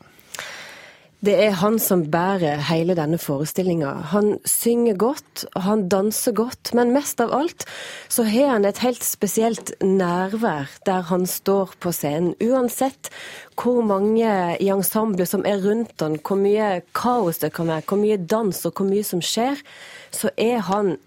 Det 1.24 1.32
er 1.40 1.54
han 1.58 1.78
som 1.80 2.02
bærer 2.12 2.60
hele 2.68 2.94
denne 2.94 3.16
forestillinga. 3.18 3.88
Han 4.12 4.34
synger 4.46 4.98
godt, 5.00 5.46
han 5.64 5.86
danser 5.88 6.34
godt, 6.36 6.74
men 6.76 6.92
mest 6.92 7.22
av 7.24 7.32
alt 7.34 7.64
så 8.12 8.26
har 8.28 8.52
han 8.52 8.68
et 8.68 8.82
helt 8.84 9.02
spesielt 9.02 9.72
nærvær 9.80 10.68
der 10.86 11.08
han 11.08 11.24
står 11.26 11.72
på 11.80 11.94
scenen. 11.96 12.36
Uansett 12.44 13.08
hvor 13.56 13.80
mange 13.88 14.28
i 14.60 14.68
ensemblet 14.70 15.32
som 15.32 15.42
er 15.48 15.64
rundt 15.64 16.04
han, 16.04 16.20
hvor 16.20 16.36
mye 16.36 16.84
kaos 16.94 17.40
det 17.40 17.54
kan 17.56 17.72
være, 17.72 17.88
hvor 17.88 18.02
mye 18.04 18.20
dans 18.20 18.62
og 18.68 18.76
hvor 18.76 18.86
mye 18.86 19.08
som 19.08 19.24
skjer, 19.24 19.64
så 20.12 20.30
er 20.36 20.60
han 20.68 20.98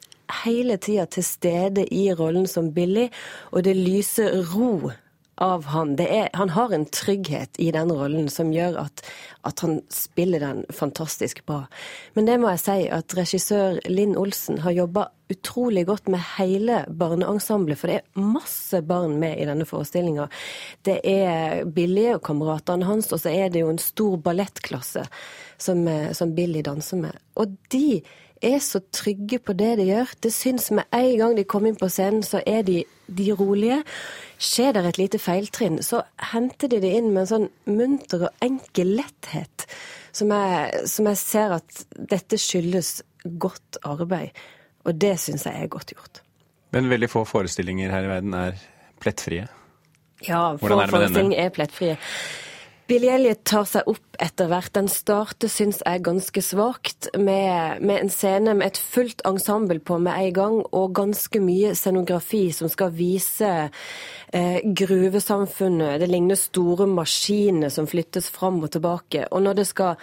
hele 0.44 0.78
tida 0.78 1.06
til 1.10 1.26
stede 1.26 1.86
i 1.94 2.10
rollen 2.14 2.48
som 2.48 2.74
Billy, 2.74 3.10
og 3.52 3.64
det 3.68 3.78
lyser 3.78 4.42
ro 4.54 4.92
av 5.40 5.66
han. 5.72 5.94
Er, 6.00 6.30
han 6.34 6.50
har 6.50 6.74
en 6.76 6.86
trygghet 6.86 7.60
i 7.64 7.70
den 7.72 7.92
rollen 7.96 8.28
som 8.32 8.52
gjør 8.54 8.76
at, 8.82 9.04
at, 9.48 9.62
han 9.64 9.80
spiller 9.94 10.44
den 10.44 10.66
fantastisk 10.76 11.46
bra. 11.48 11.62
Men 12.14 12.28
det 12.28 12.36
må 12.42 12.52
jeg 12.52 12.64
si 12.66 12.78
at 12.92 13.16
regissør 13.16 13.80
Linn 13.88 14.18
Olsen 14.20 14.60
har 14.66 14.76
jobba 14.76 15.08
utrolig 15.32 15.86
godt 15.88 16.10
med 16.12 16.26
hele 16.36 16.82
barneensemblet, 16.90 17.80
for 17.80 17.92
det 17.92 18.00
er 18.02 18.30
masse 18.36 18.82
barn 18.84 19.16
med 19.22 19.40
i 19.40 19.48
denne 19.48 19.68
forestillinga. 19.70 20.28
Det 20.84 21.00
er 21.08 21.64
Billy 21.72 22.10
og 22.18 22.24
kameratene 22.28 22.90
hans, 22.90 23.12
og 23.14 23.24
så 23.24 23.32
er 23.32 23.54
det 23.54 23.64
jo 23.64 23.72
en 23.72 23.82
stor 23.82 24.18
ballettklasse 24.26 25.06
som, 25.62 25.86
som 26.18 26.36
Billy 26.36 26.66
danser 26.66 27.00
med. 27.06 27.22
Og 27.40 27.56
de 27.72 28.02
er 28.46 28.60
så 28.64 28.82
trygge 28.94 29.40
på 29.44 29.54
det 29.58 29.74
de 29.80 29.90
gjør. 29.90 30.14
Det 30.24 30.32
syns 30.34 30.70
med 30.76 30.88
en 30.96 31.12
gang 31.20 31.36
de 31.38 31.46
kommer 31.48 31.72
inn 31.72 31.80
på 31.80 31.90
scenen, 31.92 32.24
så 32.26 32.42
er 32.48 32.64
de, 32.68 32.84
de 33.08 33.28
rolige. 33.36 33.82
Skjer 34.40 34.74
det 34.76 34.86
et 34.88 35.02
lite 35.02 35.20
feiltrinn, 35.22 35.82
så 35.84 36.02
henter 36.32 36.72
de 36.72 36.80
det 36.84 36.94
inn 37.00 37.12
med 37.12 37.26
en 37.26 37.32
sånn 37.34 37.50
munter 37.68 38.30
og 38.30 38.46
enkel 38.46 38.96
letthet, 39.02 39.68
som 40.16 40.32
jeg, 40.34 40.88
som 40.90 41.10
jeg 41.12 41.22
ser 41.22 41.58
at 41.60 41.86
dette 42.16 42.40
skyldes 42.40 43.00
godt 43.42 43.82
arbeid. 43.88 44.36
Og 44.88 44.96
det 44.96 45.18
syns 45.22 45.46
jeg 45.48 45.60
er 45.60 45.72
godt 45.72 45.94
gjort. 45.96 46.22
Men 46.74 46.90
veldig 46.92 47.10
få 47.12 47.26
forestillinger 47.28 47.92
her 47.92 48.06
i 48.06 48.12
verden 48.12 48.36
er 48.38 48.60
plettfrie. 49.02 49.48
Ja, 50.28 50.54
få 50.60 50.70
forestillinger 50.70 51.46
er 51.46 51.52
plettfrie. 51.56 51.98
Elliot 52.90 53.44
tar 53.46 53.68
seg 53.70 53.86
opp 53.92 54.18
etter 54.18 54.48
hvert. 54.50 54.72
Den 54.74 54.88
starter, 54.90 55.50
syns 55.52 55.84
jeg, 55.86 56.02
ganske 56.06 56.42
svakt, 56.42 57.06
med, 57.14 57.84
med, 57.86 58.00
en 58.02 58.10
scene 58.10 58.56
med 58.58 58.72
et 58.72 58.80
fullt 58.82 59.22
ensemble 59.30 59.78
på 59.86 60.00
med 60.02 60.18
en 60.18 60.34
gang, 60.34 60.56
og 60.74 60.96
ganske 60.98 61.42
mye 61.44 61.76
scenografi 61.78 62.48
som 62.56 62.72
skal 62.72 62.90
vise 62.98 63.50
eh, 64.34 64.58
gruvesamfunnet. 64.64 66.00
Det 66.02 66.10
ligner 66.10 66.40
store 66.40 66.88
maskiner 66.90 67.70
som 67.74 67.86
flyttes 67.90 68.32
fram 68.34 68.58
og 68.66 68.72
tilbake. 68.74 69.28
Og 69.30 69.44
når 69.46 69.60
det 69.60 69.68
skal 69.70 70.00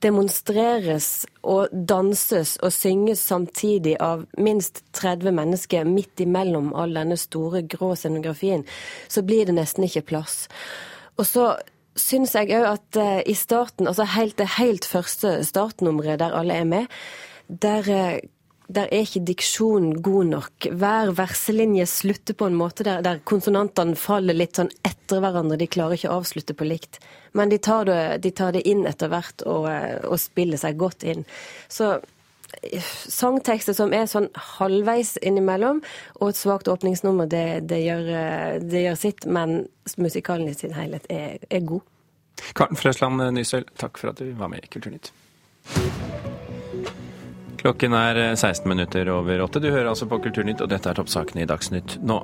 demonstreres 0.00 1.26
og 1.44 1.68
danses 1.72 2.54
og 2.64 2.72
synges 2.72 3.26
samtidig 3.28 3.98
av 4.00 4.24
minst 4.40 4.80
30 4.96 5.36
mennesker 5.36 5.84
midt 5.84 6.24
imellom 6.24 6.72
all 6.72 6.96
denne 6.96 7.20
store, 7.20 7.66
grå 7.68 7.92
scenografien, 8.00 8.64
så 9.12 9.20
blir 9.20 9.44
det 9.44 9.58
nesten 9.60 9.84
ikke 9.84 10.08
plass. 10.14 10.46
Og 11.20 11.28
så 11.28 11.50
syns 11.98 12.34
jeg 12.36 12.52
òg 12.56 12.66
at 12.74 12.98
uh, 13.00 13.20
i 13.26 13.34
starten, 13.38 13.88
altså 13.90 14.06
helt 14.16 14.36
det 14.40 14.52
helt 14.58 14.86
første 14.88 15.40
startnummeret 15.46 16.20
der 16.22 16.36
alle 16.36 16.60
er 16.60 16.68
med, 16.68 17.00
der, 17.48 17.88
uh, 17.88 18.18
der 18.70 18.86
er 18.90 19.06
ikke 19.06 19.24
diksjonen 19.26 19.98
god 20.02 20.30
nok. 20.30 20.68
Hver 20.70 21.14
verselinje 21.18 21.88
slutter 21.90 22.38
på 22.38 22.50
en 22.50 22.58
måte 22.58 22.86
der, 22.86 23.02
der, 23.06 23.22
konsonantene 23.26 23.98
faller 23.98 24.36
litt 24.36 24.60
sånn 24.60 24.70
etter 24.86 25.22
hverandre. 25.24 25.58
De 25.60 25.70
klarer 25.70 25.98
ikke 25.98 26.12
å 26.12 26.20
avslutte 26.20 26.54
på 26.54 26.68
likt. 26.68 27.00
Men 27.34 27.50
de 27.50 27.58
tar 27.62 27.86
det, 27.90 28.00
de 28.22 28.30
tar 28.34 28.54
det 28.54 28.64
inn 28.70 28.86
etter 28.90 29.10
hvert 29.10 29.44
og, 29.46 29.66
uh, 29.66 29.98
og 30.06 30.18
spiller 30.22 30.60
seg 30.60 30.78
godt 30.80 31.06
inn. 31.06 31.26
Så 31.68 31.98
sangtekster 33.10 33.76
som 33.76 33.94
er 33.96 34.08
sånn 34.10 34.28
halvveis 34.58 35.16
innimellom, 35.22 35.82
og 36.20 36.32
et 36.32 36.40
svakt 36.40 36.70
åpningsnummer, 36.70 37.30
det, 37.30 37.46
det, 37.70 37.80
gjør, 37.84 38.10
det 38.64 38.84
gjør, 38.86 39.00
sitt. 39.00 39.26
Men 39.26 39.64
musikalen 40.00 40.50
i 40.50 40.56
sin 40.56 40.76
helhet 40.76 41.08
er, 41.12 41.38
er 41.50 41.64
god. 41.66 41.86
Karten 42.56 42.78
Frøsland 42.78 43.20
Nysøl, 43.36 43.66
takk 43.80 44.00
for 44.00 44.12
at 44.12 44.22
du 44.22 44.32
var 44.38 44.52
med 44.52 44.64
i 44.64 44.72
Kulturnytt. 44.72 45.12
Klokken 47.60 47.92
er 47.92 48.16
16 48.34 48.64
minutter 48.68 49.08
over 49.12 49.42
åtte. 49.44 49.60
Du 49.60 49.68
hører 49.68 49.90
altså 49.90 50.08
på 50.08 50.18
Kulturnytt, 50.24 50.62
og 50.64 50.70
dette 50.72 50.88
er 50.88 50.96
toppsakene 50.96 51.44
i 51.44 51.48
Dagsnytt 51.48 51.98
nå. 52.00 52.22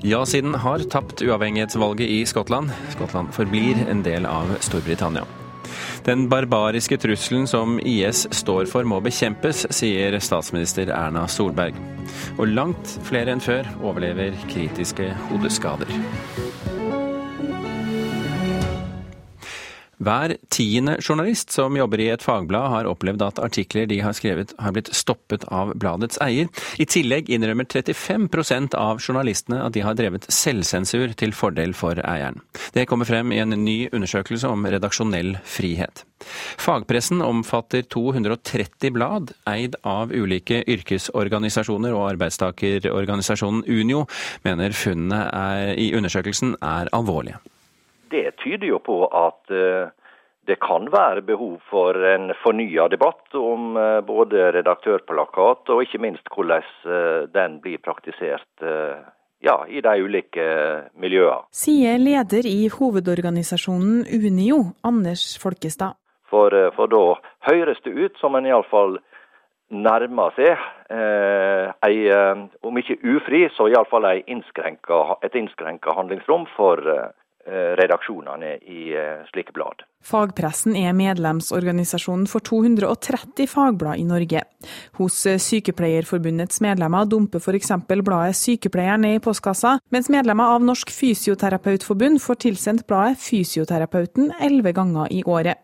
Ja-siden 0.00 0.56
har 0.62 0.86
tapt 0.92 1.20
uavhengighetsvalget 1.20 2.08
i 2.08 2.22
Skottland. 2.28 2.72
Skottland 2.96 3.34
forblir 3.36 3.84
en 3.92 4.00
del 4.06 4.28
av 4.28 4.56
Storbritannia. 4.64 5.26
Den 6.06 6.28
barbariske 6.32 6.98
trusselen 7.00 7.46
som 7.50 7.78
IS 7.84 8.26
står 8.42 8.68
for 8.70 8.88
må 8.88 9.00
bekjempes, 9.04 9.66
sier 9.74 10.16
statsminister 10.22 10.92
Erna 10.94 11.26
Solberg. 11.30 11.76
Og 12.38 12.48
langt 12.50 12.96
flere 13.06 13.34
enn 13.34 13.44
før 13.44 13.68
overlever 13.82 14.36
kritiske 14.50 15.12
hodeskader. 15.30 15.92
Hver 20.00 20.32
tiende 20.48 20.94
journalist 21.04 21.50
som 21.52 21.74
jobber 21.76 22.00
i 22.00 22.06
et 22.08 22.22
fagblad 22.24 22.70
har 22.72 22.86
opplevd 22.88 23.20
at 23.26 23.40
artikler 23.44 23.84
de 23.90 23.98
har 24.00 24.14
skrevet 24.16 24.54
har 24.56 24.72
blitt 24.72 24.88
stoppet 24.96 25.44
av 25.52 25.74
bladets 25.76 26.16
eier. 26.24 26.48
I 26.80 26.86
tillegg 26.88 27.28
innrømmer 27.28 27.68
35% 27.68 28.78
av 28.80 29.02
journalistene 29.04 29.58
at 29.60 29.76
de 29.76 29.84
har 29.84 29.98
drevet 29.98 30.24
selvsensur 30.32 31.12
til 31.20 31.36
fordel 31.36 31.76
for 31.76 32.00
eieren. 32.00 32.40
Det 32.72 32.86
kommer 32.88 33.08
frem 33.08 33.36
i 33.36 33.42
en 33.44 33.52
ny 33.60 33.76
undersøkelse 33.92 34.48
om 34.48 34.64
redaksjonell 34.72 35.34
frihet. 35.44 36.06
Fagpressen 36.60 37.20
omfatter 37.24 37.84
230 37.92 38.96
blad, 38.96 39.34
eid 39.52 39.76
av 39.84 40.16
ulike 40.16 40.62
yrkesorganisasjoner, 40.64 41.92
og 41.92 42.08
arbeidstakerorganisasjonen 42.14 43.66
Unio 43.68 44.06
mener 44.48 44.72
funnene 44.72 45.74
i 45.76 45.92
undersøkelsen 45.92 46.56
er 46.64 46.88
alvorlige 46.96 47.40
det 48.10 48.36
tyder 48.42 48.66
jo 48.72 48.78
på 48.82 49.04
at 49.06 49.52
eh, 49.54 49.92
det 50.48 50.58
kan 50.62 50.88
være 50.92 51.22
behov 51.22 51.60
for 51.70 51.94
en 52.14 52.32
fornya 52.42 52.88
debatt 52.90 53.34
om 53.38 53.76
eh, 53.76 54.00
både 54.06 54.50
redaktørplakat 54.56 55.70
og 55.70 55.82
ikke 55.84 56.02
minst 56.02 56.30
hvordan 56.34 56.64
eh, 56.86 57.22
den 57.32 57.60
blir 57.62 57.82
praktisert 57.84 58.48
ja, 59.40 59.54
i 59.68 59.80
de 59.80 59.92
ulike 60.04 60.46
miljøene. 61.00 61.46
Sier 61.56 61.96
leder 62.00 62.44
i 62.44 62.68
hovedorganisasjonen 62.68 64.02
Unio, 64.04 64.58
Anders 64.84 65.38
Folkestad. 65.40 65.96
For, 66.30 66.52
for 66.76 66.90
da 66.92 67.04
høres 67.48 67.80
det 67.86 67.94
ut 67.96 68.20
som 68.20 68.36
en 68.36 68.46
iallfall 68.46 68.98
nærmer 69.70 70.34
seg 70.36 70.52
eh, 70.92 71.72
ei, 71.86 71.96
om 72.66 72.78
ikke 72.78 73.00
ufri, 73.14 73.46
så 73.56 73.70
iallfall 73.70 74.06
et 74.12 74.28
innskrenka 74.28 75.96
handlingsrom 75.96 76.46
for 76.56 76.84
redaksjonene 77.80 78.56
i 78.68 78.90
eh, 78.96 79.22
slike 79.30 79.54
blad. 79.56 79.84
Fagpressen 80.04 80.76
er 80.80 80.94
medlemsorganisasjonen 80.96 82.26
for 82.30 82.44
230 82.44 83.48
fagblad 83.50 84.00
i 84.00 84.06
Norge. 84.08 84.42
Hos 84.96 85.18
Sykepleierforbundets 85.44 86.62
medlemmer 86.64 87.08
dumper 87.08 87.42
f.eks. 87.42 87.72
bladet 87.88 88.38
Sykepleieren 88.38 89.04
ned 89.04 89.18
i 89.18 89.24
postkassa, 89.24 89.76
mens 89.92 90.08
medlemmer 90.12 90.54
av 90.56 90.64
Norsk 90.64 90.92
Fysioterapeutforbund 90.94 92.22
får 92.24 92.40
tilsendt 92.46 92.86
bladet 92.88 93.20
Fysioterapeuten 93.20 94.32
elleve 94.40 94.72
ganger 94.76 95.12
i 95.12 95.24
året. 95.24 95.60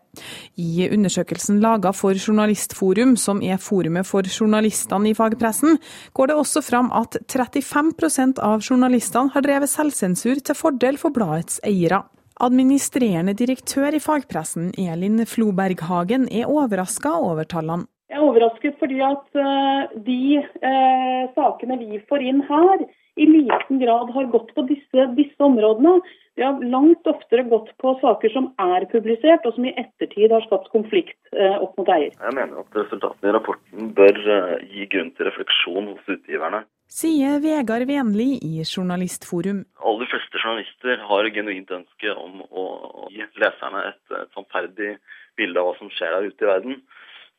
I 0.57 0.87
undersøkelsen 0.91 1.61
laga 1.63 1.93
for 1.95 2.17
Journalistforum, 2.17 3.15
som 3.17 3.41
er 3.45 3.61
forumet 3.61 4.07
for 4.07 4.27
journalistene 4.27 5.11
i 5.11 5.15
fagpressen, 5.17 5.79
går 6.13 6.31
det 6.31 6.37
også 6.37 6.63
fram 6.65 6.91
at 6.95 7.19
35% 7.27 8.41
av 8.43 8.61
journalistene 8.65 9.33
har 9.33 9.45
drevet 9.45 9.71
selvsensur 9.71 10.41
til 10.43 10.57
fordel 10.57 10.99
for 11.01 11.15
bladets 11.15 11.61
eiere. 11.67 12.03
Administrerende 12.37 13.33
direktør 13.33 13.95
i 13.97 14.01
fagpressen, 14.01 14.69
Elin 14.77 15.23
Floberghagen, 15.25 16.27
er 16.29 16.49
overraska 16.49 17.15
over 17.17 17.47
tallene. 17.49 17.87
Jeg 18.07 18.21
er 18.21 18.23
overrasket 18.23 18.77
fordi 18.79 19.01
at 19.03 19.25
uh, 19.35 19.95
de 20.05 20.37
eh, 20.39 21.23
sakene 21.35 21.75
vi 21.81 21.97
får 22.07 22.23
inn 22.23 22.39
her, 22.47 22.85
i 23.17 23.27
liten 23.31 23.81
grad 23.81 24.13
har 24.15 24.31
gått 24.33 24.53
på 24.55 24.63
disse, 24.69 25.09
disse 25.17 25.43
områdene. 25.43 25.97
Vi 26.37 26.45
har 26.45 26.61
langt 26.69 27.07
oftere 27.09 27.47
gått 27.49 27.71
på 27.81 27.95
saker 28.01 28.33
som 28.33 28.51
er 28.61 28.85
publisert, 28.91 29.45
og 29.49 29.55
som 29.55 29.65
i 29.65 29.73
ettertid 29.73 30.31
har 30.33 30.45
skapt 30.45 30.69
konflikt 30.73 31.17
eh, 31.33 31.57
opp 31.57 31.73
mot 31.79 31.89
eier. 31.95 32.13
Jeg 32.13 32.37
mener 32.37 32.61
at 32.61 32.77
resultatene 32.77 33.31
i 33.31 33.35
rapporten 33.35 33.93
bør 33.97 34.19
gi 34.61 34.89
grunn 34.93 35.13
til 35.17 35.31
refleksjon 35.31 35.93
hos 35.95 36.11
utgiverne. 36.17 36.61
Sier 36.87 37.41
Vegard 37.43 37.83
Venli 37.89 38.37
i 38.47 38.61
Journalistforum. 38.63 39.65
Aller 39.89 40.07
fleste 40.07 40.39
journalister 40.39 41.01
har 41.09 41.27
genuint 41.35 41.73
ønske 41.81 42.13
om 42.15 42.45
å 42.47 42.67
gi 43.11 43.25
leserne 43.41 43.81
et, 43.89 44.03
et 44.15 44.37
sannferdig 44.37 44.93
bilde 45.37 45.59
av 45.59 45.67
hva 45.67 45.75
som 45.81 45.91
skjer 45.93 46.15
der 46.15 46.29
ute 46.31 46.45
i 46.45 46.49
verden. 46.49 46.79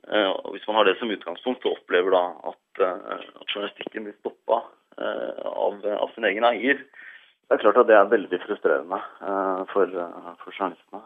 Eh, 0.09 0.31
og 0.31 0.53
Hvis 0.55 0.67
man 0.69 0.79
har 0.79 0.89
det 0.89 0.99
som 0.99 1.11
utgangspunkt, 1.11 1.63
så 1.63 1.75
opplever 1.75 2.15
da 2.15 2.25
at, 2.53 2.83
eh, 2.85 3.25
at 3.41 3.55
journalistikken 3.55 4.07
blir 4.07 4.17
stoppa 4.21 4.61
eh, 4.63 4.88
av, 4.99 5.79
av, 5.85 6.11
sin 6.15 6.27
egen 6.29 6.47
eier. 6.49 6.81
Det 7.49 7.57
er 7.57 7.63
klart 7.63 7.79
at 7.81 7.89
det 7.89 7.97
er 7.97 8.11
veldig 8.11 8.41
frustrerende 8.45 8.99
for, 9.73 9.95
for 10.43 10.53
journalistene. 10.53 11.05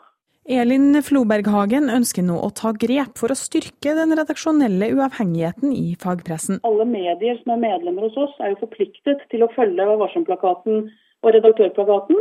Elin 0.51 0.97
Floberghagen 1.07 1.87
ønsker 1.87 2.25
nå 2.27 2.35
å 2.43 2.49
ta 2.51 2.73
grep 2.75 3.15
for 3.21 3.31
å 3.31 3.39
styrke 3.39 3.93
den 3.95 4.15
redaksjonelle 4.19 4.89
uavhengigheten 4.97 5.71
i 5.71 5.93
fagpressen. 6.03 6.59
Alle 6.67 6.87
medier 6.89 7.39
som 7.45 7.55
er 7.55 7.63
medlemmer 7.63 8.09
hos 8.09 8.19
oss, 8.19 8.35
er 8.43 8.51
jo 8.51 8.65
forpliktet 8.65 9.23
til 9.31 9.47
å 9.47 9.51
følge 9.55 9.87
Varsom-plakaten 10.01 10.89
og 11.23 11.31
Redaktørplakaten. 11.37 12.19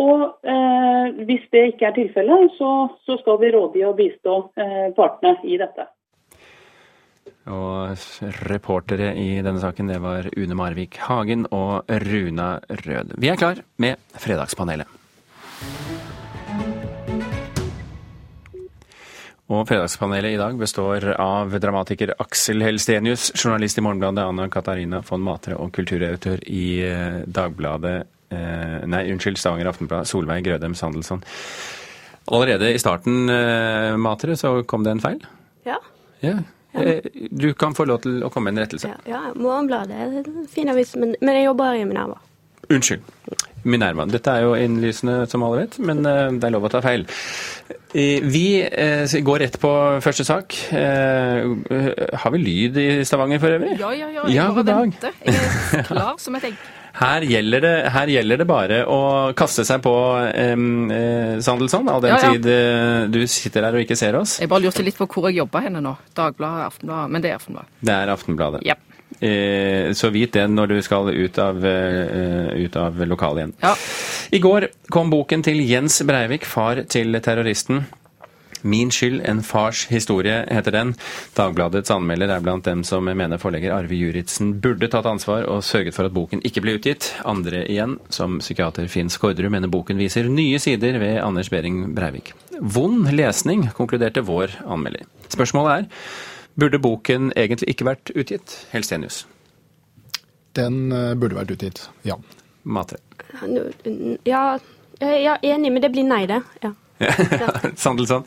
Og 0.00 0.24
eh, 0.48 1.20
hvis 1.28 1.44
det 1.52 1.66
ikke 1.74 1.90
er 1.90 1.96
tilfellet, 1.98 2.56
så, 2.56 2.72
så, 3.04 3.18
skal 3.20 3.40
vi 3.42 3.52
rådgi 3.52 3.84
og 3.84 3.96
bistå 3.98 4.36
eh, 4.56 4.88
partene 4.96 5.36
i 5.44 5.60
dette. 5.60 5.84
Og 7.48 7.96
reportere 8.44 9.14
i 9.16 9.40
denne 9.40 9.60
saken, 9.62 9.88
det 9.88 10.00
var 10.04 10.28
Une 10.36 10.56
Marvik 10.58 11.00
Hagen 11.06 11.46
og 11.50 11.88
Runa 11.88 12.58
Rød. 12.68 13.16
Vi 13.16 13.30
er 13.32 13.40
klar 13.40 13.62
med 13.80 13.96
Fredagspanelet. 14.20 14.98
Og 19.50 19.64
Fredagspanelet 19.66 20.36
i 20.36 20.38
dag 20.38 20.54
består 20.60 21.08
av 21.16 21.56
dramatiker 21.58 22.12
Aksel 22.22 22.62
Helstenius, 22.62 23.32
journalist 23.34 23.80
i 23.80 23.82
Morgenbladet 23.82 24.22
Anna 24.22 24.46
Katarina 24.52 25.00
von 25.08 25.24
Matre 25.26 25.56
og 25.58 25.72
kulturredaktør 25.74 26.44
i 26.46 26.66
eh, 26.86 27.24
Dagbladet 27.26 27.96
eh, 28.30 28.76
Nei, 28.86 29.08
unnskyld, 29.10 29.40
Stavanger 29.40 29.72
Aftenblad, 29.72 30.06
Solveig 30.06 30.46
Grødem 30.46 30.76
Sandelsson. 30.78 31.24
Allerede 32.30 32.70
i 32.70 32.78
starten, 32.78 33.24
eh, 33.26 33.98
Matre, 33.98 34.38
så 34.38 34.60
kom 34.62 34.86
det 34.86 34.94
en 34.94 35.02
feil? 35.02 35.18
Ja. 35.66 35.80
ja. 36.22 36.36
Eh, 36.72 37.02
du 37.30 37.52
kan 37.58 37.74
få 37.74 37.86
lov 37.88 38.02
til 38.04 38.22
å 38.24 38.30
komme 38.32 38.50
med 38.50 38.60
en 38.60 38.66
rettelse. 38.66 38.90
Ja, 38.92 38.98
ja 39.10 39.22
Morgenbladet 39.34 39.96
er 39.96 40.18
en 40.22 40.50
fin 40.50 40.70
avis, 40.70 40.94
men, 41.00 41.16
men 41.20 41.40
jeg 41.40 41.48
jobber 41.50 41.78
i 41.78 41.86
Minerva. 41.88 42.20
Unnskyld. 42.70 43.02
Minerva. 43.66 44.06
Dette 44.08 44.32
er 44.32 44.46
jo 44.46 44.54
innlysende, 44.56 45.24
som 45.28 45.42
alle 45.44 45.64
vet, 45.64 45.78
men 45.84 46.04
eh, 46.06 46.26
det 46.38 46.48
er 46.48 46.54
lov 46.54 46.68
å 46.68 46.72
ta 46.72 46.82
feil. 46.84 47.06
Vi 47.92 48.44
eh, 48.62 49.16
går 49.26 49.42
rett 49.44 49.58
på 49.60 49.72
første 50.04 50.24
sak. 50.28 50.56
Har 50.70 52.34
vi 52.36 52.42
lyd 52.44 52.78
i 52.80 52.90
Stavanger 53.04 53.42
for 53.42 53.58
øvrig? 53.58 53.74
Ja, 53.80 53.90
ja, 53.96 54.12
ja. 54.14 54.28
Jeg 54.30 54.38
ja, 54.38 54.50
bare 54.54 54.84
venter. 54.86 55.16
Jeg 55.26 55.82
er 55.82 55.90
klar 55.90 56.14
som 56.22 56.38
et 56.38 56.52
egg. 56.52 56.68
Her 56.98 57.24
gjelder, 57.26 57.62
det, 57.62 57.74
her 57.94 58.10
gjelder 58.10 58.40
det 58.42 58.46
bare 58.50 58.80
å 58.90 59.00
kaste 59.38 59.64
seg 59.66 59.82
på 59.84 59.94
eh, 60.26 61.38
Sandelsson, 61.44 61.88
all 61.88 62.02
den 62.02 62.14
ja, 62.14 62.18
ja. 62.18 62.32
tid 62.34 62.48
eh, 62.50 63.08
du 63.12 63.20
sitter 63.30 63.68
her 63.68 63.78
og 63.78 63.84
ikke 63.84 63.98
ser 63.98 64.18
oss. 64.18 64.38
Jeg 64.42 64.50
bare 64.50 64.66
lurte 64.66 64.84
litt 64.86 64.98
på 64.98 65.06
hvor 65.10 65.30
jeg 65.30 65.40
jobber 65.40 65.68
henne 65.68 65.82
nå. 65.84 65.94
Dagbladet, 66.18 66.66
Aftenbladet. 66.72 67.14
Men 67.14 67.24
det 67.24 67.32
er 67.32 67.38
Aftenbladet. 67.38 67.76
Det 67.80 67.96
er 67.96 68.14
Aftenbladet. 68.16 68.64
Ja. 68.66 68.76
Eh, 69.20 69.92
så 69.92 70.10
vit 70.14 70.32
det 70.32 70.46
når 70.48 70.74
du 70.74 70.76
skal 70.82 71.10
ut 71.12 71.38
av, 71.42 71.58
uh, 71.60 72.50
ut 72.56 72.76
av 72.80 73.00
lokalet 73.04 73.42
igjen. 73.42 73.54
Ja. 73.60 73.74
I 74.32 74.40
går 74.40 74.68
kom 74.88 75.10
boken 75.12 75.44
til 75.44 75.60
Jens 75.66 76.00
Breivik, 76.06 76.46
far 76.48 76.84
til 76.88 77.18
terroristen. 77.20 77.84
Min 78.62 78.90
skyld, 78.92 79.20
en 79.24 79.42
fars 79.46 79.86
historie, 79.90 80.44
heter 80.50 80.74
den. 80.74 80.94
Dagbladets 81.36 81.90
anmelder 81.94 82.34
er 82.34 82.42
blant 82.44 82.66
dem 82.68 82.82
som 82.86 83.06
mener 83.08 83.40
forlegger 83.40 83.74
Arve 83.76 83.96
Juritzen 83.96 84.52
burde 84.60 84.90
tatt 84.92 85.08
ansvar 85.08 85.46
og 85.48 85.64
sørget 85.64 85.96
for 85.96 86.08
at 86.08 86.16
boken 86.16 86.44
ikke 86.46 86.64
ble 86.64 86.76
utgitt. 86.78 87.12
Andre 87.28 87.64
igjen, 87.66 87.98
som 88.12 88.38
psykiater 88.42 88.88
Finn 88.92 89.12
Skårderud, 89.12 89.52
mener 89.52 89.72
boken 89.72 90.00
viser 90.00 90.28
nye 90.28 90.60
sider 90.62 91.00
ved 91.00 91.20
Anders 91.24 91.50
Behring 91.52 91.94
Breivik. 91.96 92.34
Vond 92.60 93.08
lesning, 93.16 93.68
konkluderte 93.76 94.24
vår 94.26 94.58
anmelder. 94.66 95.08
Spørsmålet 95.30 95.72
er 95.78 95.88
burde 96.60 96.80
boken 96.82 97.32
egentlig 97.36 97.70
ikke 97.72 97.86
vært 97.88 98.12
utgitt? 98.12 98.56
Helstenius. 98.74 99.24
Den 100.58 100.90
eh, 100.92 101.14
burde 101.16 101.38
vært 101.38 101.54
utgitt, 101.54 101.86
ja. 102.04 102.18
Matre. 102.64 102.98
Ja, 104.28 104.58
jeg 105.00 105.26
er 105.32 105.44
enig, 105.54 105.72
men 105.72 105.82
det 105.82 105.92
blir 105.94 106.04
nei, 106.04 106.26
det. 106.28 106.42
ja. 106.64 106.74
Sandelsson? 107.82 108.26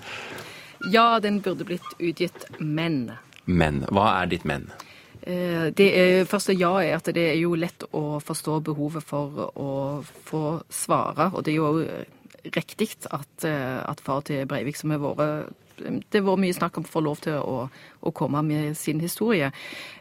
Ja, 0.91 1.19
den 1.23 1.41
burde 1.41 1.67
blitt 1.67 1.93
utgitt, 1.99 2.47
men 2.59 3.11
Men. 3.45 3.83
Hva 3.91 4.07
er 4.21 4.29
ditt 4.31 4.45
men? 4.47 4.69
Eh, 5.21 5.69
det 5.75 5.87
er, 5.99 6.25
første 6.27 6.55
ja 6.55 6.71
er 6.81 6.97
at 6.97 7.07
det 7.15 7.23
er 7.29 7.39
jo 7.39 7.55
lett 7.59 7.83
å 7.95 8.19
forstå 8.23 8.59
behovet 8.71 9.03
for 9.03 9.49
å 9.55 9.71
få 10.27 10.43
svare. 10.71 11.29
Og 11.33 11.43
det 11.43 11.53
er 11.53 11.59
jo 11.59 12.53
riktig 12.55 12.89
at, 13.11 13.45
eh, 13.47 13.79
at 13.83 14.03
far 14.03 14.23
til 14.27 14.45
Breivik, 14.47 14.79
som 14.79 14.91
har 14.91 15.03
vært 15.03 15.53
det 15.77 16.19
har 16.19 16.25
vært 16.27 16.43
mye 16.43 16.55
snakk 16.55 16.77
om 16.79 16.85
å 16.87 16.91
få 16.91 17.01
lov 17.05 17.23
til 17.25 17.39
å, 17.39 17.67
å, 18.01 18.13
komme 18.15 18.41
med 18.45 18.77
sin 18.77 19.01
historie. 19.03 19.51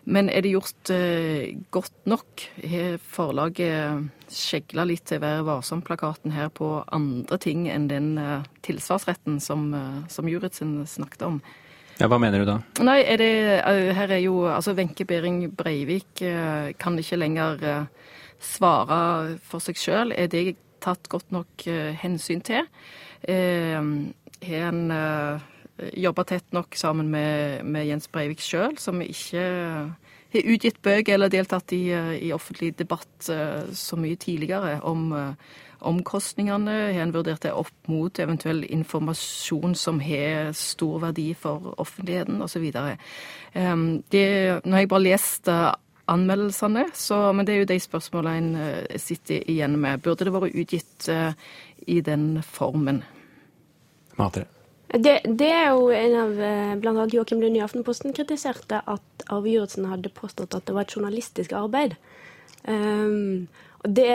Men 0.04 0.28
er 0.28 0.44
det 0.44 0.54
gjort 0.54 0.92
eh, 0.94 1.54
godt 1.74 2.06
nok? 2.11 2.46
Har 2.72 3.00
forlaget 3.12 4.30
skjegla 4.32 4.87
litt 4.88 5.06
til 5.11 5.22
Vær 5.22 5.44
varsom-plakaten 5.48 6.35
her 6.37 6.52
på 6.54 6.74
andre 6.92 7.40
ting 7.42 7.66
enn 7.72 7.88
den 7.90 8.14
eh, 8.20 8.46
tilsvarsretten 8.66 9.40
som, 9.40 9.68
eh, 9.76 10.00
som 10.12 10.30
Juritzen 10.30 10.80
snakket 10.88 11.28
om? 11.28 11.42
Ja, 12.00 12.08
Hva 12.08 12.18
mener 12.18 12.42
du 12.42 12.48
da? 12.48 12.56
Nei, 12.82 13.00
er 13.04 13.20
det, 13.20 13.30
eh, 13.62 13.92
her 13.94 14.11
er 14.11 14.22
jo 14.24 14.46
altså 14.50 14.74
Wenche 14.74 15.04
Behring 15.06 15.44
Breivik 15.54 16.22
eh, 16.22 16.72
kan 16.78 16.98
ikke 16.98 17.18
lenger 17.20 17.62
eh, 17.62 17.85
svare 18.40 19.38
for 19.44 19.62
seg 19.62 19.78
sjøl. 19.78 20.14
Er 20.16 20.26
det 20.32 20.56
tatt 20.82 21.06
godt 21.08 21.30
nok 21.30 21.62
hensyn 22.02 22.40
til? 22.42 22.66
Har 23.22 24.72
en 24.72 24.80
jobba 25.97 26.25
tett 26.29 26.53
nok 26.53 26.77
sammen 26.79 27.11
med, 27.12 27.64
med 27.64 27.87
Jens 27.88 28.09
Breivik 28.12 28.42
sjøl, 28.45 28.79
som 28.81 29.01
ikke 29.05 29.45
har 30.33 30.49
utgitt 30.55 30.81
bøker 30.83 31.16
eller 31.16 31.33
deltatt 31.33 31.73
i, 31.77 31.90
i, 31.92 32.33
offentlig 32.33 32.73
debatt 32.79 33.29
eh, 33.33 33.68
så 33.77 33.99
mye 34.01 34.16
tidligere 34.21 34.79
om 34.88 35.12
eh, 35.16 35.53
omkostningene. 35.83 36.77
Har 36.95 37.05
en 37.05 37.14
vurdert 37.14 37.45
det 37.45 37.53
opp 37.53 37.90
mot 37.90 38.18
eventuell 38.23 38.62
informasjon 38.64 39.75
som 39.79 40.01
har 40.01 40.53
stor 40.57 41.03
verdi 41.09 41.33
for 41.38 41.73
offentligheten 41.83 42.42
osv. 42.45 42.68
Ehm, 42.73 43.87
nå 44.07 44.77
har 44.77 44.85
jeg 44.85 44.92
bare 44.92 45.07
lest 45.09 45.51
eh, 45.53 45.68
anmeldelsene, 46.12 46.87
så, 46.95 47.21
men 47.33 47.47
det 47.47 47.55
er 47.55 47.62
jo 47.62 47.71
de 47.73 47.81
spørsmålene 47.83 48.38
en 48.38 49.01
sitter 49.01 49.45
igjen 49.51 49.79
med. 49.81 50.03
Burde 50.05 50.27
det 50.27 50.35
vært 50.35 50.59
utgitt 50.59 51.09
i 51.87 52.01
den 52.05 52.42
formen? 52.47 53.03
Matre. 54.18 54.47
Det, 54.92 55.14
det, 55.24 55.48
er 55.48 55.70
jo 55.72 55.88
en 55.96 56.14
av 56.20 56.40
eh, 56.44 56.72
bl.a. 56.76 57.07
Joakim 57.09 57.40
Lund 57.40 57.57
i 57.57 57.62
Aftenposten 57.64 58.12
kritiserte 58.12 58.83
at 58.85 59.24
Arve 59.33 59.48
Juritzen 59.48 59.88
hadde 59.88 60.12
påstått 60.12 60.52
at 60.57 60.66
det 60.68 60.74
var 60.76 60.85
et 60.85 60.96
journalistisk 60.96 61.55
arbeid. 61.57 61.96
Um, 62.68 63.48
det, 63.88 64.09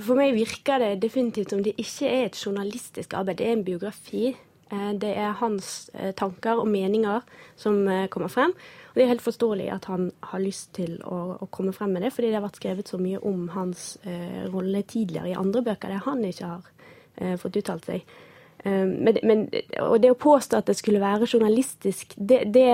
for 0.00 0.16
meg 0.18 0.32
virker 0.34 0.80
det 0.80 0.94
definitivt 1.04 1.52
som 1.52 1.60
det 1.62 1.76
ikke 1.78 2.08
er 2.08 2.30
et 2.30 2.40
journalistisk 2.40 3.12
arbeid. 3.18 3.42
Det 3.42 3.48
er 3.50 3.58
en 3.58 3.66
biografi. 3.66 4.32
Eh, 4.72 4.92
det 5.04 5.12
er 5.20 5.36
hans 5.42 5.90
eh, 5.92 6.14
tanker 6.16 6.64
og 6.64 6.70
meninger 6.72 7.20
som 7.60 7.84
kommer 8.08 8.32
frem. 8.32 8.56
Og 8.90 8.98
det 8.98 9.04
er 9.04 9.12
helt 9.12 9.22
forståelig 9.22 9.68
at 9.70 9.86
han 9.86 10.08
har 10.32 10.42
lyst 10.42 10.72
til 10.74 10.96
å, 11.06 11.36
å 11.38 11.46
komme 11.54 11.74
frem 11.74 11.92
med 11.94 12.02
det, 12.02 12.10
fordi 12.14 12.32
det 12.32 12.40
har 12.40 12.46
vært 12.48 12.58
skrevet 12.58 12.90
så 12.90 12.98
mye 12.98 13.20
om 13.26 13.46
hans 13.54 13.92
eh, 14.02 14.42
rolle 14.50 14.82
tidligere 14.82 15.30
i 15.30 15.38
andre 15.38 15.62
bøker 15.68 15.92
der 15.92 16.02
han 16.08 16.24
ikke 16.26 16.48
har 16.50 16.72
eh, 17.20 17.36
fått 17.38 17.60
uttalt 17.60 17.86
seg. 17.86 18.16
Eh, 18.64 18.86
men, 18.86 19.18
men, 19.24 19.46
og 19.80 20.00
det 20.02 20.12
å 20.12 20.18
påstå 20.20 20.60
at 20.60 20.70
det 20.70 20.76
skulle 20.78 21.02
være 21.02 21.28
journalistisk, 21.28 22.14
det, 22.16 22.42
det, 22.54 22.68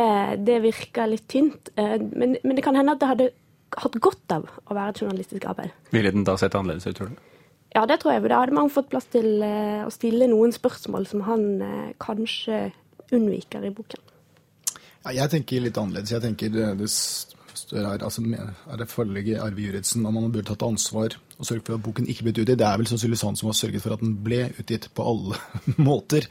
det 0.46 0.61
virker 0.64 1.11
litt 1.11 1.27
tynt. 1.31 1.70
Eh, 1.79 1.96
men, 2.01 2.37
men, 2.42 2.57
det 2.57 2.64
kan 2.66 2.79
hende 2.79 2.96
at 2.96 3.03
det 3.03 3.11
hadde 3.12 3.31
hatt 3.77 4.01
godt 4.03 4.35
av 4.35 4.49
å 4.66 4.75
være 4.77 4.94
et 4.94 5.05
journalistisk 5.05 5.46
arbeid. 5.51 5.75
Ville 5.94 6.12
den 6.14 6.27
da 6.27 6.37
sett 6.40 6.57
annerledes 6.59 6.88
ut, 6.88 6.96
tror 6.99 7.12
du? 7.12 7.22
Ja, 7.77 7.85
det 7.88 8.01
tror 8.01 8.14
jeg. 8.14 8.25
Da 8.31 8.40
hadde 8.40 8.57
man 8.57 8.72
fått 8.72 8.88
plass 8.90 9.09
til 9.12 9.44
eh, 9.44 9.85
å 9.85 9.92
stille 9.94 10.31
noen 10.31 10.55
spørsmål 10.55 11.07
som 11.11 11.22
han 11.27 11.46
kanskje 12.03 12.70
unnviker 13.14 13.66
i 13.66 13.75
boken. 13.75 14.03
Ja, 15.07 15.12
jeg 15.20 15.31
tenker 15.37 15.62
litt 15.62 15.79
annerledes. 15.79 16.14
Jeg 16.16 16.25
tenker 16.25 16.51
det, 16.51 16.70
det 16.81 17.83
er, 17.83 18.03
altså, 18.03 18.25
er 18.27 18.81
det 18.81 18.88
forlegget 18.90 19.42
Arve 19.44 19.68
Juritzen 19.68 20.09
om 20.09 20.18
han 20.18 20.33
burde 20.33 20.49
tatt 20.51 20.64
ansvar 20.66 21.14
og 21.37 21.49
sørget 21.49 21.66
for 21.68 21.77
at 21.77 21.85
boken 21.85 22.09
ikke 22.09 22.27
ble 22.27 22.35
utgitt. 22.35 22.55
Det 22.57 22.66
er 22.66 22.79
vel 22.81 22.88
sannsynligvis 22.88 23.27
han 23.27 23.37
som 23.38 23.51
har 23.51 23.59
sørget 23.59 23.85
for 23.85 23.96
at 23.96 24.05
den 24.05 24.14
ble 24.25 24.46
utgitt 24.57 24.88
på 24.96 25.05
alle 25.05 25.40
måter. 25.88 26.29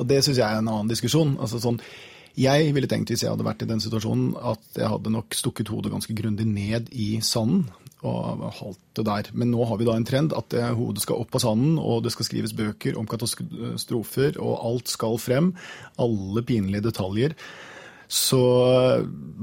Og 0.00 0.08
det 0.08 0.22
syns 0.24 0.40
jeg 0.40 0.46
er 0.46 0.62
en 0.62 0.70
annen 0.70 0.90
diskusjon. 0.90 1.36
Altså 1.42 1.60
sånn, 1.60 1.80
jeg 2.40 2.70
ville 2.72 2.88
tenkt, 2.88 3.10
hvis 3.12 3.24
jeg 3.24 3.32
hadde 3.32 3.44
vært 3.44 3.64
i 3.66 3.68
den 3.68 3.82
situasjonen, 3.82 4.32
at 4.38 4.78
jeg 4.78 4.88
hadde 4.88 5.12
nok 5.12 5.36
stukket 5.36 5.72
hodet 5.72 5.92
ganske 5.92 6.14
grundig 6.16 6.46
ned 6.48 6.88
i 6.94 7.18
sanden 7.24 7.66
og 8.06 8.46
holdt 8.56 8.80
det 8.96 9.04
der. 9.04 9.26
Men 9.36 9.50
nå 9.52 9.64
har 9.68 9.76
vi 9.76 9.84
da 9.84 9.92
en 9.98 10.06
trend 10.08 10.32
at 10.32 10.54
hodet 10.78 11.02
skal 11.04 11.20
opp 11.20 11.36
av 11.36 11.42
sanden, 11.44 11.74
og 11.76 12.04
det 12.04 12.14
skal 12.14 12.28
skrives 12.30 12.54
bøker 12.56 12.96
om 12.96 13.08
katastrofer, 13.10 14.38
og 14.40 14.62
alt 14.70 14.88
skal 14.88 15.18
frem. 15.20 15.52
Alle 16.00 16.44
pinlige 16.46 16.86
detaljer. 16.88 17.36
Så 18.10 18.40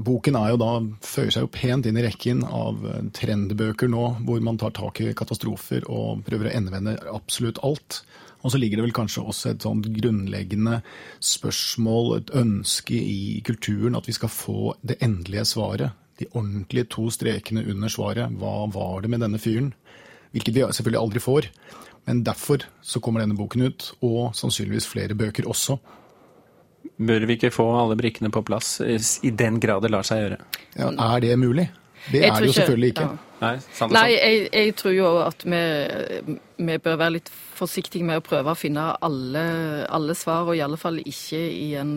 boken 0.04 0.36
er 0.36 0.50
jo 0.52 0.58
da, 0.60 0.72
føyer 1.00 1.32
seg 1.32 1.46
jo 1.46 1.52
pent 1.54 1.86
inn 1.88 1.96
i 1.96 2.04
rekken 2.04 2.42
av 2.44 2.82
trendbøker 3.16 3.88
nå, 3.88 4.02
hvor 4.28 4.42
man 4.44 4.60
tar 4.60 4.74
tak 4.76 5.00
i 5.00 5.14
katastrofer 5.16 5.86
og 5.88 6.20
prøver 6.26 6.50
å 6.50 6.56
endevende 6.58 6.98
absolutt 7.14 7.62
alt. 7.64 8.02
Og 8.44 8.52
så 8.52 8.60
ligger 8.60 8.78
det 8.78 8.84
vel 8.86 8.94
kanskje 8.98 9.24
også 9.24 9.54
et 9.54 9.64
sånt 9.64 9.88
grunnleggende 9.96 10.82
spørsmål, 11.24 12.12
et 12.18 12.34
ønske 12.38 12.94
i 13.00 13.40
kulturen, 13.46 13.96
at 13.96 14.06
vi 14.06 14.14
skal 14.14 14.30
få 14.30 14.74
det 14.86 15.00
endelige 15.02 15.48
svaret. 15.48 15.96
De 16.20 16.28
ordentlige 16.34 16.90
to 16.92 17.08
strekene 17.14 17.64
under 17.72 17.90
svaret. 17.90 18.36
Hva 18.36 18.68
var 18.74 19.00
det 19.02 19.10
med 19.10 19.24
denne 19.24 19.40
fyren? 19.40 19.72
Hvilket 20.36 20.54
vi 20.54 20.66
selvfølgelig 20.66 21.00
aldri 21.00 21.24
får. 21.24 21.48
Men 22.04 22.20
derfor 22.26 22.68
så 22.84 23.00
kommer 23.00 23.24
denne 23.24 23.38
boken 23.38 23.64
ut, 23.64 23.92
og 24.04 24.36
sannsynligvis 24.36 24.90
flere 24.92 25.16
bøker 25.16 25.48
også. 25.48 25.78
Bør 26.96 27.26
vi 27.28 27.38
ikke 27.38 27.52
få 27.54 27.66
alle 27.78 27.96
brikkene 27.98 28.30
på 28.34 28.42
plass, 28.46 28.78
i 28.80 29.30
den 29.30 29.60
grad 29.62 29.84
det 29.84 29.92
lar 29.94 30.06
seg 30.06 30.24
gjøre? 30.24 30.40
Ja, 30.78 30.90
er 30.90 31.24
det 31.24 31.36
mulig? 31.40 31.68
Det 32.08 32.22
er 32.24 32.38
det 32.38 32.48
jo 32.48 32.54
selvfølgelig 32.56 32.94
ikke. 32.94 33.08
Ja. 33.08 33.24
Nei, 33.38 33.52
Nei 33.94 34.06
jeg, 34.10 34.38
jeg, 34.50 34.72
tror 34.78 34.94
jo 34.96 35.10
at 35.22 35.44
vi, 35.46 35.60
vi, 36.58 36.78
bør 36.82 36.96
være 36.98 37.14
litt 37.18 37.28
forsiktige 37.30 38.06
med 38.06 38.18
å 38.18 38.24
prøve 38.24 38.50
å 38.50 38.58
finne 38.58 38.88
alle, 39.04 39.44
alle 39.86 40.16
svar, 40.18 40.48
og 40.48 40.58
i 40.58 40.62
alle 40.64 40.78
fall 40.80 40.98
ikke 41.04 41.42
en, 41.78 41.94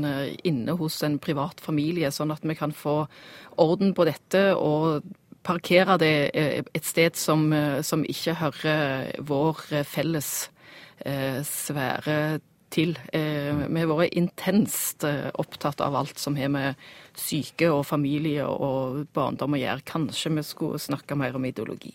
inne 0.48 0.76
hos 0.78 1.00
en 1.08 1.18
privat 1.22 1.64
familie, 1.64 2.12
sånn 2.14 2.34
at 2.36 2.46
vi 2.46 2.58
kan 2.60 2.76
få 2.76 3.00
orden 3.62 3.96
på 3.98 4.06
dette 4.10 4.52
og 4.58 5.08
parkere 5.42 5.98
det 5.98 6.14
et 6.38 6.86
sted 6.86 7.18
som, 7.18 7.48
som 7.82 8.06
ikke 8.06 8.38
hører 8.44 9.10
vår 9.26 9.64
felles 9.90 10.32
eh, 11.02 11.42
sfære 11.48 12.18
til. 12.72 12.96
Eh, 13.14 13.66
vi 13.68 13.84
har 13.84 13.92
vært 13.92 14.18
intenst 14.18 15.06
eh, 15.08 15.30
opptatt 15.42 15.84
av 15.84 15.98
alt 16.00 16.22
som 16.22 16.38
har 16.40 16.52
med 16.54 16.80
syke 17.18 17.70
og 17.72 17.86
familie 17.88 18.48
og 18.48 19.06
barndom 19.16 19.58
å 19.58 19.62
gjøre. 19.62 19.86
Kanskje 19.88 20.34
vi 20.38 20.46
skulle 20.48 20.82
snakke 20.82 21.18
mer 21.20 21.38
om 21.38 21.46
ideologi. 21.48 21.94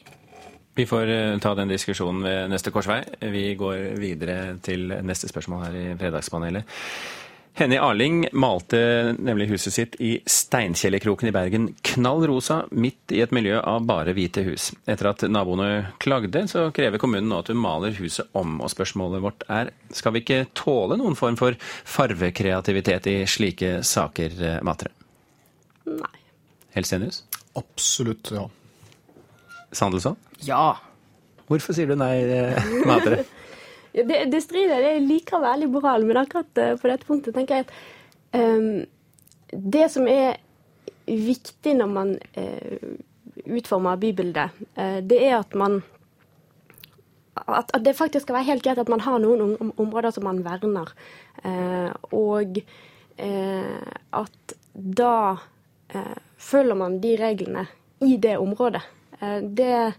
Vi 0.76 0.84
får 0.88 1.12
eh, 1.12 1.38
ta 1.40 1.54
den 1.56 1.72
diskusjonen 1.72 2.24
ved 2.26 2.50
neste 2.52 2.72
korsvei. 2.74 3.00
Vi 3.32 3.46
går 3.58 3.96
videre 4.00 4.56
til 4.64 4.92
neste 5.06 5.30
spørsmål 5.32 5.68
her 5.68 5.78
i 5.80 5.86
Fredagspanelet. 5.96 6.76
Henny 7.58 7.78
Arling 7.80 8.26
malte 8.32 8.78
nemlig 9.18 9.46
huset 9.48 9.72
sitt 9.72 9.94
i 10.04 10.18
Steinkjellerkroken 10.26 11.28
i 11.28 11.32
Bergen 11.32 11.70
knall 11.88 12.26
rosa, 12.28 12.58
midt 12.70 13.14
i 13.16 13.22
et 13.24 13.30
miljø 13.32 13.62
av 13.64 13.86
bare 13.88 14.12
hvite 14.12 14.42
hus. 14.44 14.66
Etter 14.84 15.08
at 15.08 15.24
naboene 15.32 15.94
klagde, 16.04 16.42
så 16.52 16.66
krever 16.76 17.00
kommunen 17.00 17.30
nå 17.32 17.38
at 17.40 17.48
hun 17.48 17.62
maler 17.62 17.96
huset 17.96 18.28
om. 18.36 18.58
Og 18.60 18.68
spørsmålet 18.74 19.24
vårt 19.24 19.46
er, 19.48 19.70
skal 19.88 20.12
vi 20.12 20.20
ikke 20.20 20.42
tåle 20.52 20.98
noen 21.00 21.16
form 21.16 21.38
for 21.40 21.56
farvekreativitet 21.96 23.08
i 23.14 23.16
slike 23.24 23.78
saker, 23.88 24.36
Matre? 24.60 24.92
Nei. 25.88 26.12
Helsenius? 26.76 27.22
Absolutt, 27.56 28.34
ja. 28.36 28.44
Sandelsson? 29.72 30.20
Ja. 30.44 30.74
Hvorfor 31.48 31.72
sier 31.72 31.88
du 31.88 31.96
nei, 31.96 32.18
Matre? 32.84 33.24
det, 34.04 34.24
det 34.32 34.42
strider. 34.44 34.82
Jeg 34.84 35.04
liker 35.06 35.40
veldig 35.40 35.68
liberal, 35.68 36.04
men 36.04 36.20
akkurat 36.20 36.60
eh, 36.60 36.74
på 36.76 36.90
dette 36.90 37.08
punktet 37.08 37.36
tenker 37.36 37.60
jeg 37.60 37.66
at 37.66 37.74
um, 38.36 38.84
det 39.50 39.86
som 39.92 40.08
er 40.10 40.36
viktig 41.06 41.76
når 41.78 41.92
man 41.92 42.16
uh, 42.36 42.96
utformer 43.46 44.00
bybildet, 44.02 44.56
uh, 44.76 44.98
det 45.00 45.20
er 45.28 45.38
at 45.38 45.54
man 45.56 45.78
at, 47.46 47.70
at, 47.70 47.82
det 47.84 47.94
faktisk 47.96 48.26
skal 48.26 48.38
være 48.38 48.48
helt 48.50 48.64
greit 48.64 48.80
at 48.80 48.90
man 48.90 49.04
har 49.04 49.20
noen 49.22 49.56
om, 49.60 49.72
områder 49.80 50.12
som 50.16 50.26
man 50.26 50.42
verner. 50.44 50.92
Uh, 51.44 51.92
og 52.16 52.60
at 53.16 54.52
da 54.74 55.12
følger 56.36 56.76
man 56.76 56.98
de 57.00 57.14
reglene 57.16 57.62
i 58.04 58.18
det 58.20 58.34
området. 58.36 58.82
det 59.56 59.94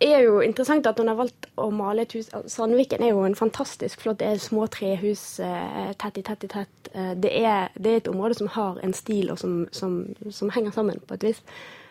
er 0.00 0.24
jo 0.26 0.40
interessant 0.44 0.86
at 0.88 0.98
hun 1.00 1.08
har 1.08 1.16
valgt 1.16 1.48
å 1.56 1.70
male 1.72 2.04
et 2.04 2.12
hus 2.16 2.28
Sandviken 2.52 3.04
er 3.04 3.14
jo 3.14 3.22
en 3.24 3.38
fantastisk 3.38 4.02
flott 4.04 4.20
Det 4.20 4.28
er 4.28 4.42
små 4.42 4.66
trehus 4.72 5.38
eh, 5.40 5.94
tett 6.00 6.20
i 6.20 6.24
tett 6.26 6.44
i 6.44 6.50
tett. 6.52 6.90
Eh, 6.92 7.14
det, 7.16 7.32
er, 7.32 7.72
det, 7.78 7.90
er, 7.90 8.02
et 8.02 8.12
område 8.12 8.36
som 8.36 8.50
har 8.52 8.80
en 8.84 8.92
stil, 8.96 9.30
og 9.32 9.40
som, 9.40 9.64
som, 9.72 10.02
som 10.30 10.52
henger 10.52 10.76
sammen 10.76 11.00
på 11.06 11.16
et 11.16 11.28
vis. 11.30 11.42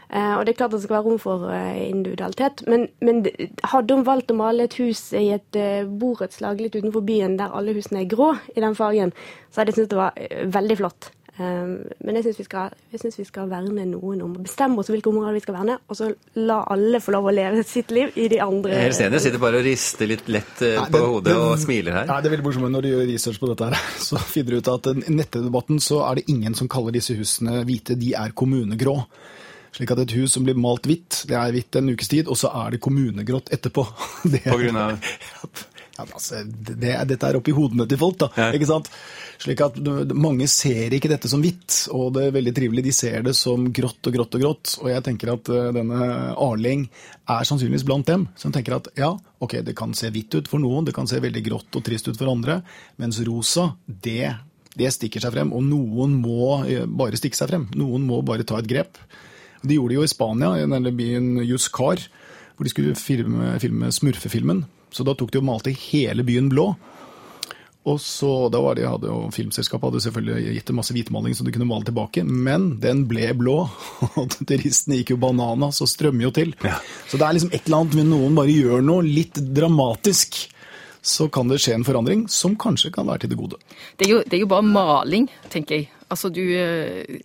Uh, 0.05 0.37
og 0.37 0.43
det 0.45 0.53
er 0.53 0.57
klart 0.59 0.75
det 0.75 0.83
skal 0.83 0.99
være 0.99 1.07
rom 1.07 1.17
for 1.17 1.47
individualitet, 1.49 2.61
men, 2.69 2.83
men 3.01 3.23
hadde 3.65 3.95
hun 3.97 4.05
valgt 4.05 4.29
å 4.29 4.37
male 4.37 4.67
et 4.67 4.77
hus 4.77 5.07
i 5.17 5.31
et 5.33 5.57
borettslag 5.97 6.61
litt 6.61 6.77
utenfor 6.77 7.01
byen 7.07 7.39
der 7.39 7.49
alle 7.49 7.73
husene 7.73 8.03
er 8.03 8.11
grå 8.11 8.35
i 8.53 8.61
den 8.61 8.77
fargen, 8.77 9.15
så 9.49 9.63
hadde 9.63 9.73
jeg 9.73 9.79
syntes 9.79 9.95
det 9.95 10.03
var 10.03 10.53
veldig 10.53 10.77
flott. 10.83 11.09
Ehm, 11.35 11.83
men 12.07 12.15
jeg 12.15 12.29
syns 12.29 12.37
vi, 12.39 13.09
vi, 13.17 13.25
skal 13.27 13.49
verne 13.51 13.83
noen 13.89 14.21
om. 14.23 14.35
Bestemme 14.39 14.79
oss 14.79 14.89
hvilke 14.91 15.11
områder 15.11 15.35
vi 15.35 15.43
skal 15.43 15.57
verne, 15.57 15.77
og 15.91 15.99
så 15.99 16.07
la 16.39 16.61
alle 16.71 17.01
få 17.03 17.15
lov 17.15 17.27
å 17.27 17.35
leve 17.35 17.65
sitt 17.67 17.91
liv 17.95 18.15
i 18.15 18.29
de 18.31 18.39
andre 18.43 18.79
Helstenius 18.85 19.25
sitter 19.27 19.41
bare 19.43 19.59
og 19.59 19.67
rister 19.67 20.09
litt 20.11 20.29
lett 20.31 20.53
på 20.55 20.71
på 20.85 20.95
det, 20.95 21.03
hodet 21.11 21.35
og 21.35 21.55
smiler 21.59 21.99
her. 21.99 22.09
Nei, 22.09 22.19
det 22.23 22.31
er 22.31 22.35
veldig 22.37 22.47
morsomt 22.47 22.71
når 22.71 22.87
du 22.87 22.91
gjør 22.93 23.07
research 23.11 23.41
på 23.41 23.51
dette 23.51 23.69
her. 23.71 23.91
Så 24.07 24.21
finner 24.31 24.55
du 24.55 24.63
ut 24.63 24.73
at 24.77 24.91
i 24.95 25.15
nettdebatten 25.19 25.81
så 25.83 26.01
er 26.07 26.19
det 26.19 26.29
ingen 26.31 26.55
som 26.55 26.71
kaller 26.71 26.95
disse 26.95 27.15
husene 27.17 27.65
hvite, 27.67 27.99
de 27.99 28.13
er 28.15 28.31
kommunegrå. 28.37 28.95
Slik 29.75 29.91
at 29.91 30.05
et 30.05 30.15
hus 30.15 30.31
som 30.37 30.45
blir 30.47 30.55
malt 30.55 30.87
hvitt, 30.87 31.25
det 31.27 31.35
er 31.35 31.51
hvitt 31.51 31.75
en 31.75 31.91
ukes 31.91 32.07
tid, 32.07 32.29
og 32.31 32.39
så 32.39 32.47
er 32.63 32.75
det 32.75 32.83
kommunegrått 32.85 33.51
etterpå. 33.55 33.83
Det, 34.31 34.45
på 34.47 34.59
grunn 34.61 34.79
av 34.79 34.95
ja, 35.95 36.03
altså, 36.03 36.41
det, 36.45 36.91
dette 37.07 37.27
er 37.29 37.37
oppi 37.39 37.53
hodene 37.55 37.85
til 37.87 37.99
folk, 37.99 38.17
da. 38.19 38.27
Ja. 38.35 38.49
ikke 38.55 38.67
sant? 38.67 38.89
Slik 39.41 39.61
at 39.63 39.77
Mange 40.15 40.47
ser 40.51 40.93
ikke 40.95 41.11
dette 41.11 41.29
som 41.31 41.43
hvitt, 41.43 41.85
og 41.95 42.13
det 42.17 42.25
er 42.27 42.35
veldig 42.35 42.53
trivelig. 42.55 42.83
De 42.87 42.93
ser 42.95 43.23
det 43.23 43.35
som 43.37 43.69
grått 43.75 44.09
og 44.09 44.17
grått 44.17 44.35
og 44.35 44.43
grått. 44.43 44.73
Og 44.83 44.89
jeg 44.91 45.05
tenker 45.05 45.31
at 45.35 45.51
uh, 45.51 45.69
denne 45.75 46.09
Arling 46.41 46.87
er 47.31 47.47
sannsynligvis 47.47 47.85
blant 47.87 48.09
dem 48.11 48.27
som 48.39 48.51
tenker 48.55 48.77
at 48.77 48.91
ja, 48.99 49.13
ok, 49.43 49.61
det 49.65 49.77
kan 49.77 49.95
se 49.97 50.11
hvitt 50.13 50.35
ut 50.35 50.51
for 50.51 50.61
noen, 50.63 50.85
det 50.87 50.95
kan 50.95 51.07
se 51.09 51.21
veldig 51.23 51.45
grått 51.47 51.79
og 51.79 51.85
trist 51.87 52.11
ut 52.11 52.19
for 52.19 52.31
andre, 52.31 52.59
mens 53.01 53.21
rosa, 53.27 53.71
det, 53.87 54.35
det 54.75 54.91
stikker 54.93 55.23
seg 55.23 55.35
frem. 55.37 55.55
Og 55.55 55.63
noen 55.63 56.19
må 56.19 56.59
eh, 56.67 56.83
bare 56.85 57.19
stikke 57.19 57.39
seg 57.39 57.53
frem. 57.53 57.69
Noen 57.79 58.03
må 58.07 58.19
bare 58.27 58.47
ta 58.47 58.59
et 58.59 58.69
grep. 58.69 58.99
De 59.63 59.79
gjorde 59.79 59.95
det 59.95 59.99
jo 60.01 60.05
i 60.05 60.11
Spania, 60.11 60.53
i 60.59 60.67
denne 60.67 60.91
byen 60.95 61.39
Juscar, 61.47 62.03
hvor 62.55 62.67
de 62.67 62.71
skulle 62.71 62.99
filme, 62.99 63.55
filme 63.63 63.91
smurfefilmen. 63.91 64.65
Så 64.95 65.03
da 65.03 65.15
tok 65.17 65.33
de 65.33 65.41
og 65.41 65.49
malte 65.49 65.73
hele 65.75 66.23
byen 66.23 66.47
blå. 66.51 66.69
Og 67.85 67.99
så, 68.01 68.47
da 68.49 68.57
var 68.63 68.77
det, 68.77 68.87
hadde 68.89 69.11
og 69.13 69.27
Filmselskapet 69.35 69.91
hadde 69.91 69.99
selvfølgelig 70.07 70.55
gitt 70.55 70.69
dem 70.71 70.79
masse 70.79 70.93
hvitmaling 70.95 71.35
som 71.37 71.45
de 71.45 71.51
kunne 71.53 71.67
male 71.69 71.85
tilbake, 71.85 72.23
men 72.25 72.71
den 72.81 73.03
ble 73.05 73.27
blå. 73.37 73.59
Og 74.21 74.39
turistene 74.39 74.97
gikk 74.97 75.13
jo 75.13 75.19
bananas 75.21 75.83
og 75.85 75.91
strømmer 75.91 76.25
jo 76.25 76.31
til. 76.33 76.55
Ja. 76.65 76.79
Så 77.11 77.19
det 77.21 77.27
er 77.27 77.37
liksom 77.37 77.53
et 77.53 77.67
eller 77.67 77.83
annet 77.83 77.99
med 77.99 78.09
noen 78.09 78.39
bare 78.39 78.55
gjør 78.55 78.81
noe 78.87 79.05
litt 79.05 79.37
dramatisk. 79.37 80.39
Så 81.05 81.27
kan 81.29 81.51
det 81.51 81.59
skje 81.61 81.75
en 81.77 81.85
forandring 81.85 82.25
som 82.33 82.55
kanskje 82.57 82.89
kan 82.95 83.05
være 83.05 83.25
til 83.25 83.35
det 83.35 83.37
gode. 83.37 83.61
Det 83.99 84.07
er 84.07 84.15
jo, 84.15 84.23
det 84.25 84.39
er 84.39 84.45
jo 84.47 84.49
bare 84.55 84.65
maling, 84.65 85.29
tenker 85.53 85.83
jeg. 85.83 85.91
Altså 86.09 86.33
du 86.33 86.41
eh, 86.41 87.21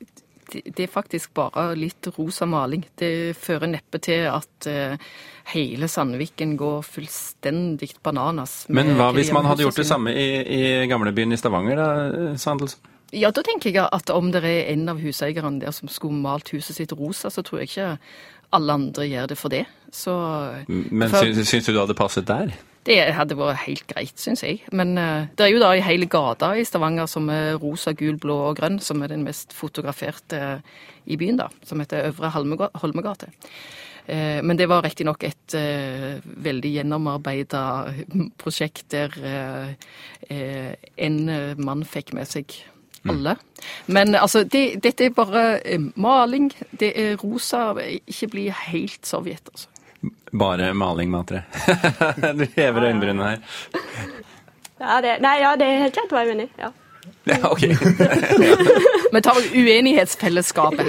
det 0.53 0.85
er 0.85 0.91
faktisk 0.91 1.33
bare 1.37 1.71
litt 1.79 2.09
rosa 2.17 2.47
maling. 2.49 2.85
Det 2.99 3.37
fører 3.39 3.71
neppe 3.71 4.01
til 4.03 4.27
at 4.31 4.69
uh, 4.71 5.11
hele 5.55 5.89
Sandviken 5.91 6.57
går 6.61 6.83
fullstendig 6.87 7.93
bananas. 8.05 8.65
Men 8.69 8.95
hva 8.99 9.11
hvis 9.17 9.33
man 9.35 9.49
hadde 9.49 9.67
gjort 9.67 9.83
det 9.83 9.89
samme 9.89 10.15
i, 10.15 10.29
i 10.41 10.63
gamlebyen 10.91 11.35
i 11.35 11.41
Stavanger, 11.41 11.81
da, 11.81 12.33
Sandelsen? 12.41 12.83
Ja, 13.11 13.33
da 13.35 13.43
tenker 13.43 13.75
jeg 13.75 13.89
at 13.91 14.11
om 14.15 14.29
det 14.31 14.45
er 14.47 14.69
en 14.71 14.87
av 14.93 15.01
huseierne 15.03 15.59
der 15.63 15.75
som 15.75 15.91
skulle 15.91 16.21
malt 16.23 16.53
huset 16.55 16.77
sitt 16.77 16.93
rosa, 16.95 17.31
så 17.31 17.43
tror 17.43 17.63
jeg 17.63 17.73
ikke 17.73 17.89
alle 18.55 18.77
andre 18.79 19.07
gjør 19.07 19.31
det 19.33 19.39
for 19.39 19.53
det. 19.53 19.65
Så, 19.91 20.15
Men 20.69 21.11
for, 21.11 21.25
syns, 21.25 21.49
syns 21.49 21.67
du 21.67 21.73
det 21.73 21.81
hadde 21.83 21.99
passet 21.99 22.29
der? 22.29 22.55
Det 22.89 22.97
hadde 23.13 23.37
vært 23.37 23.67
helt 23.67 23.85
greit, 23.91 24.17
syns 24.21 24.41
jeg. 24.45 24.63
Men 24.73 24.95
uh, 24.97 25.29
det 25.37 25.47
er 25.47 25.53
jo 25.53 25.61
da 25.61 25.75
i 25.77 25.85
hele 25.85 26.09
gata 26.11 26.55
i 26.57 26.65
Stavanger 26.65 27.11
som 27.11 27.29
er 27.33 27.59
rosa, 27.61 27.93
gul, 27.97 28.17
blå 28.21 28.39
og 28.49 28.57
grønn, 28.61 28.81
som 28.81 29.03
er 29.05 29.13
den 29.13 29.27
mest 29.27 29.53
fotograferte 29.57 30.41
uh, 30.41 30.81
i 31.05 31.19
byen, 31.21 31.43
da. 31.43 31.51
Som 31.67 31.83
heter 31.85 32.09
Øvre 32.09 32.33
Holmegate. 32.33 33.29
Uh, 34.09 34.41
men 34.41 34.57
det 34.57 34.71
var 34.71 34.83
riktignok 34.87 35.27
et 35.29 35.57
veldig 36.41 36.71
gjennomarbeida 36.79 37.63
prosjekt 38.41 38.89
der 38.95 39.13
en 40.31 41.17
mann 41.61 41.83
fikk 41.85 42.15
med 42.17 42.31
seg 42.31 42.55
mm. 43.03 43.11
alle. 43.13 43.35
Men 43.93 44.15
altså, 44.15 44.45
det, 44.45 44.81
dette 44.85 45.11
er 45.11 45.17
bare 45.17 45.61
maling. 46.01 46.49
Det 46.71 46.95
er 46.95 47.21
rosa. 47.21 47.75
Ikke 48.07 48.31
bli 48.33 48.47
helt 48.71 49.05
sovjet, 49.07 49.53
altså. 49.53 49.70
Bare 50.33 50.73
maling, 50.75 51.11
Matre. 51.11 51.43
du 52.39 52.47
hever 52.57 52.87
øyenbrynene 52.89 53.31
her. 53.31 53.41
Ja, 54.81 55.01
det, 55.05 55.19
nei, 55.21 55.35
ja, 55.43 55.57
det 55.61 55.67
er 55.67 55.83
helt 55.85 55.97
klart 55.99 56.15
hva 56.15 56.23
jeg 56.25 56.37
mener. 56.37 56.53
Ja. 56.61 56.71
Ja, 57.25 57.51
ok. 57.51 57.63
Vi 59.13 59.23
tar 59.23 59.35
uenighetsfellesskapet. 59.55 60.87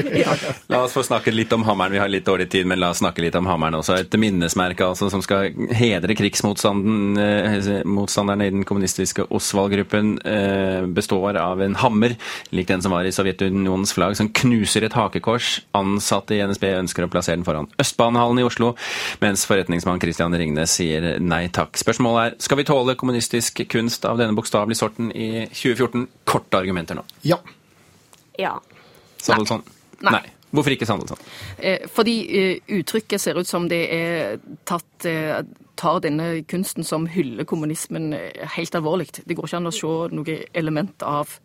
La 0.67 0.83
oss 0.83 0.93
få 0.93 1.03
snakke 1.03 1.31
litt 1.31 1.53
om 1.53 1.63
hammeren. 1.63 1.91
Vi 1.91 1.99
har 1.99 2.09
litt 2.09 2.25
dårlig 2.25 2.49
tid, 2.53 2.67
men 2.69 2.79
la 2.79 2.89
oss 2.93 2.97
snakke 3.01 3.21
litt 3.23 3.35
om 3.35 3.45
hammeren 3.49 3.75
også. 3.79 3.93
Et 3.99 4.13
minnesmerke 4.21 4.85
altså, 4.85 5.09
som 5.11 5.21
skal 5.25 5.49
hedre 5.75 6.15
krigsmotstanderne 6.15 8.45
i 8.45 8.49
den 8.53 8.63
kommunistiske 8.67 9.23
Osvald-gruppen, 9.33 10.19
eh, 10.23 10.85
består 10.85 11.37
av 11.41 11.61
en 11.65 11.75
hammer, 11.81 12.15
lik 12.55 12.67
den 12.69 12.81
som 12.81 12.91
var 12.95 13.03
i 13.09 13.15
Sovjetunionens 13.15 13.93
flagg, 13.97 14.15
som 14.19 14.29
knuser 14.29 14.83
et 14.87 14.95
hakekors. 14.95 15.47
Ansatte 15.75 16.35
i 16.37 16.43
NSB 16.45 16.65
ønsker 16.77 17.03
å 17.05 17.11
plassere 17.11 17.37
den 17.41 17.47
foran 17.47 17.69
Østbanehallen 17.81 18.39
i 18.39 18.47
Oslo, 18.47 18.75
mens 19.19 19.45
forretningsmann 19.49 20.01
Christian 20.01 20.35
Ringnes 20.37 20.71
sier 20.77 21.01
nei 21.19 21.47
takk. 21.49 21.77
Spørsmålet 21.81 22.21
er 22.23 22.31
skal 22.39 22.57
vi 22.61 22.69
tåle 22.69 22.95
kommunistisk 22.95 23.65
kunst 23.71 24.05
av 24.07 24.17
denne 24.21 24.37
bokstavelige 24.37 24.81
sorten 24.85 25.11
i 25.11 25.47
2014? 25.49 26.07
Korte 26.25 26.61
argumenter 26.61 26.97
nå. 26.97 27.05
Ja. 27.27 27.39
Ja. 28.39 28.55
Sandelsson? 29.21 29.63
Nei. 30.01 30.19
Nei. 30.19 30.23
Hvorfor 30.51 30.73
ikke 30.75 30.87
Sandelsson? 30.87 31.19
Eh, 31.57 31.87
fordi 31.91 32.15
eh, 32.35 32.71
uttrykket 32.79 33.21
ser 33.23 33.39
ut 33.39 33.47
som 33.47 33.69
det 33.71 33.81
er 33.95 34.41
tatt 34.67 35.07
eh, 35.07 35.39
tar 35.79 36.01
denne 36.03 36.43
kunsten 36.51 36.85
som 36.85 37.07
hyller 37.09 37.47
kommunismen 37.47 38.11
helt 38.55 38.75
alvorlig. 38.77 39.07
Det 39.23 39.37
går 39.37 39.47
ikke 39.47 39.61
an 39.61 39.71
å 39.71 39.73
se 39.73 39.93
noe 40.13 40.35
element 40.53 41.05
av 41.07 41.39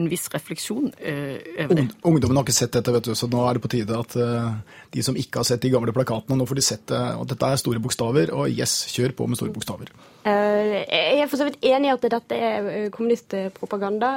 en 0.00 0.08
viss 0.10 0.28
refleksjon 0.32 0.90
eh, 0.98 1.64
over 1.64 1.78
det. 1.78 1.86
Ungdommen 2.08 2.40
har 2.40 2.46
ikke 2.46 2.56
sett 2.56 2.74
dette, 2.76 2.94
vet 2.94 3.10
du, 3.10 3.14
så 3.18 3.28
nå 3.30 3.42
er 3.46 3.58
det 3.58 3.64
på 3.64 3.72
tide 3.72 3.98
at 3.98 4.16
eh, 4.18 4.76
de 4.96 5.04
som 5.06 5.18
ikke 5.18 5.42
har 5.42 5.48
sett 5.48 5.62
de 5.64 5.72
gamle 5.72 5.94
plakatene, 5.96 6.38
nå 6.40 6.46
får 6.48 6.60
de 6.60 6.66
sett 6.66 6.86
det. 6.90 7.00
Og 7.20 7.28
dette 7.30 7.50
er 7.50 7.60
store 7.60 7.82
bokstaver, 7.82 8.32
og 8.36 8.48
yes, 8.50 8.82
kjør 8.94 9.16
på 9.18 9.28
med 9.30 9.40
store 9.40 9.54
bokstaver. 9.54 9.92
Eh, 10.24 10.76
jeg 10.84 11.24
er 11.24 11.30
for 11.30 11.40
så 11.40 11.48
vidt 11.48 11.60
enig 11.64 11.90
i 11.90 11.96
at 11.96 12.06
dette 12.16 12.38
er 12.50 12.70
eh, 12.74 12.88
kommunistpropaganda. 12.94 14.14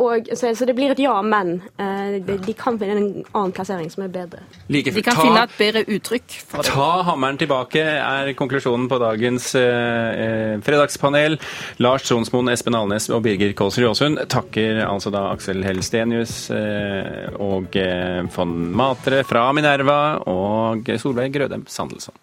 Og, 0.00 0.28
så, 0.34 0.48
så 0.56 0.64
det 0.66 0.74
blir 0.74 0.90
et 0.94 0.98
ja, 0.98 1.14
men. 1.22 1.60
eh, 1.78 2.16
de, 2.24 2.38
de 2.46 2.52
kan 2.56 2.78
finne 2.80 2.96
en 2.96 3.24
annen 3.36 3.52
plassering 3.54 3.90
som 3.92 4.02
er 4.06 4.08
bedre. 4.14 4.40
Like 4.72 4.90
De 4.90 5.02
kan 5.04 5.14
ta- 5.14 5.22
finne 5.26 5.42
et 5.44 5.54
bedre 5.58 5.82
uttrykk 5.84 6.36
for 6.48 6.62
det. 6.64 6.72
Ta 6.72 6.86
hammeren 7.10 7.38
tilbake, 7.38 7.82
er 8.00 8.32
konklusjonen 8.38 8.88
på 8.90 8.98
dagens 9.02 9.50
eh, 9.54 10.24
eh, 10.24 10.56
fredagspanel. 10.64 11.36
Lars 11.84 12.08
Tronsmoen, 12.08 12.48
Espen 12.54 12.74
Alnes 12.74 13.10
og 13.12 13.22
Birger 13.28 13.52
Kålsrud 13.58 13.90
Aasund 13.92 14.24
takker 14.32 14.82
altså 14.88 15.12
da 15.14 15.26
Aksel 15.34 15.62
Helstenius 15.66 16.48
eh, 16.56 17.28
og 17.38 17.76
eh, 17.78 18.24
von 18.34 18.56
Matre 18.72 19.22
fra 19.28 19.46
Minerva 19.54 20.00
og 20.26 20.88
Solveig 20.98 21.30
Grødem 21.36 21.68
Sandelsson. 21.68 22.16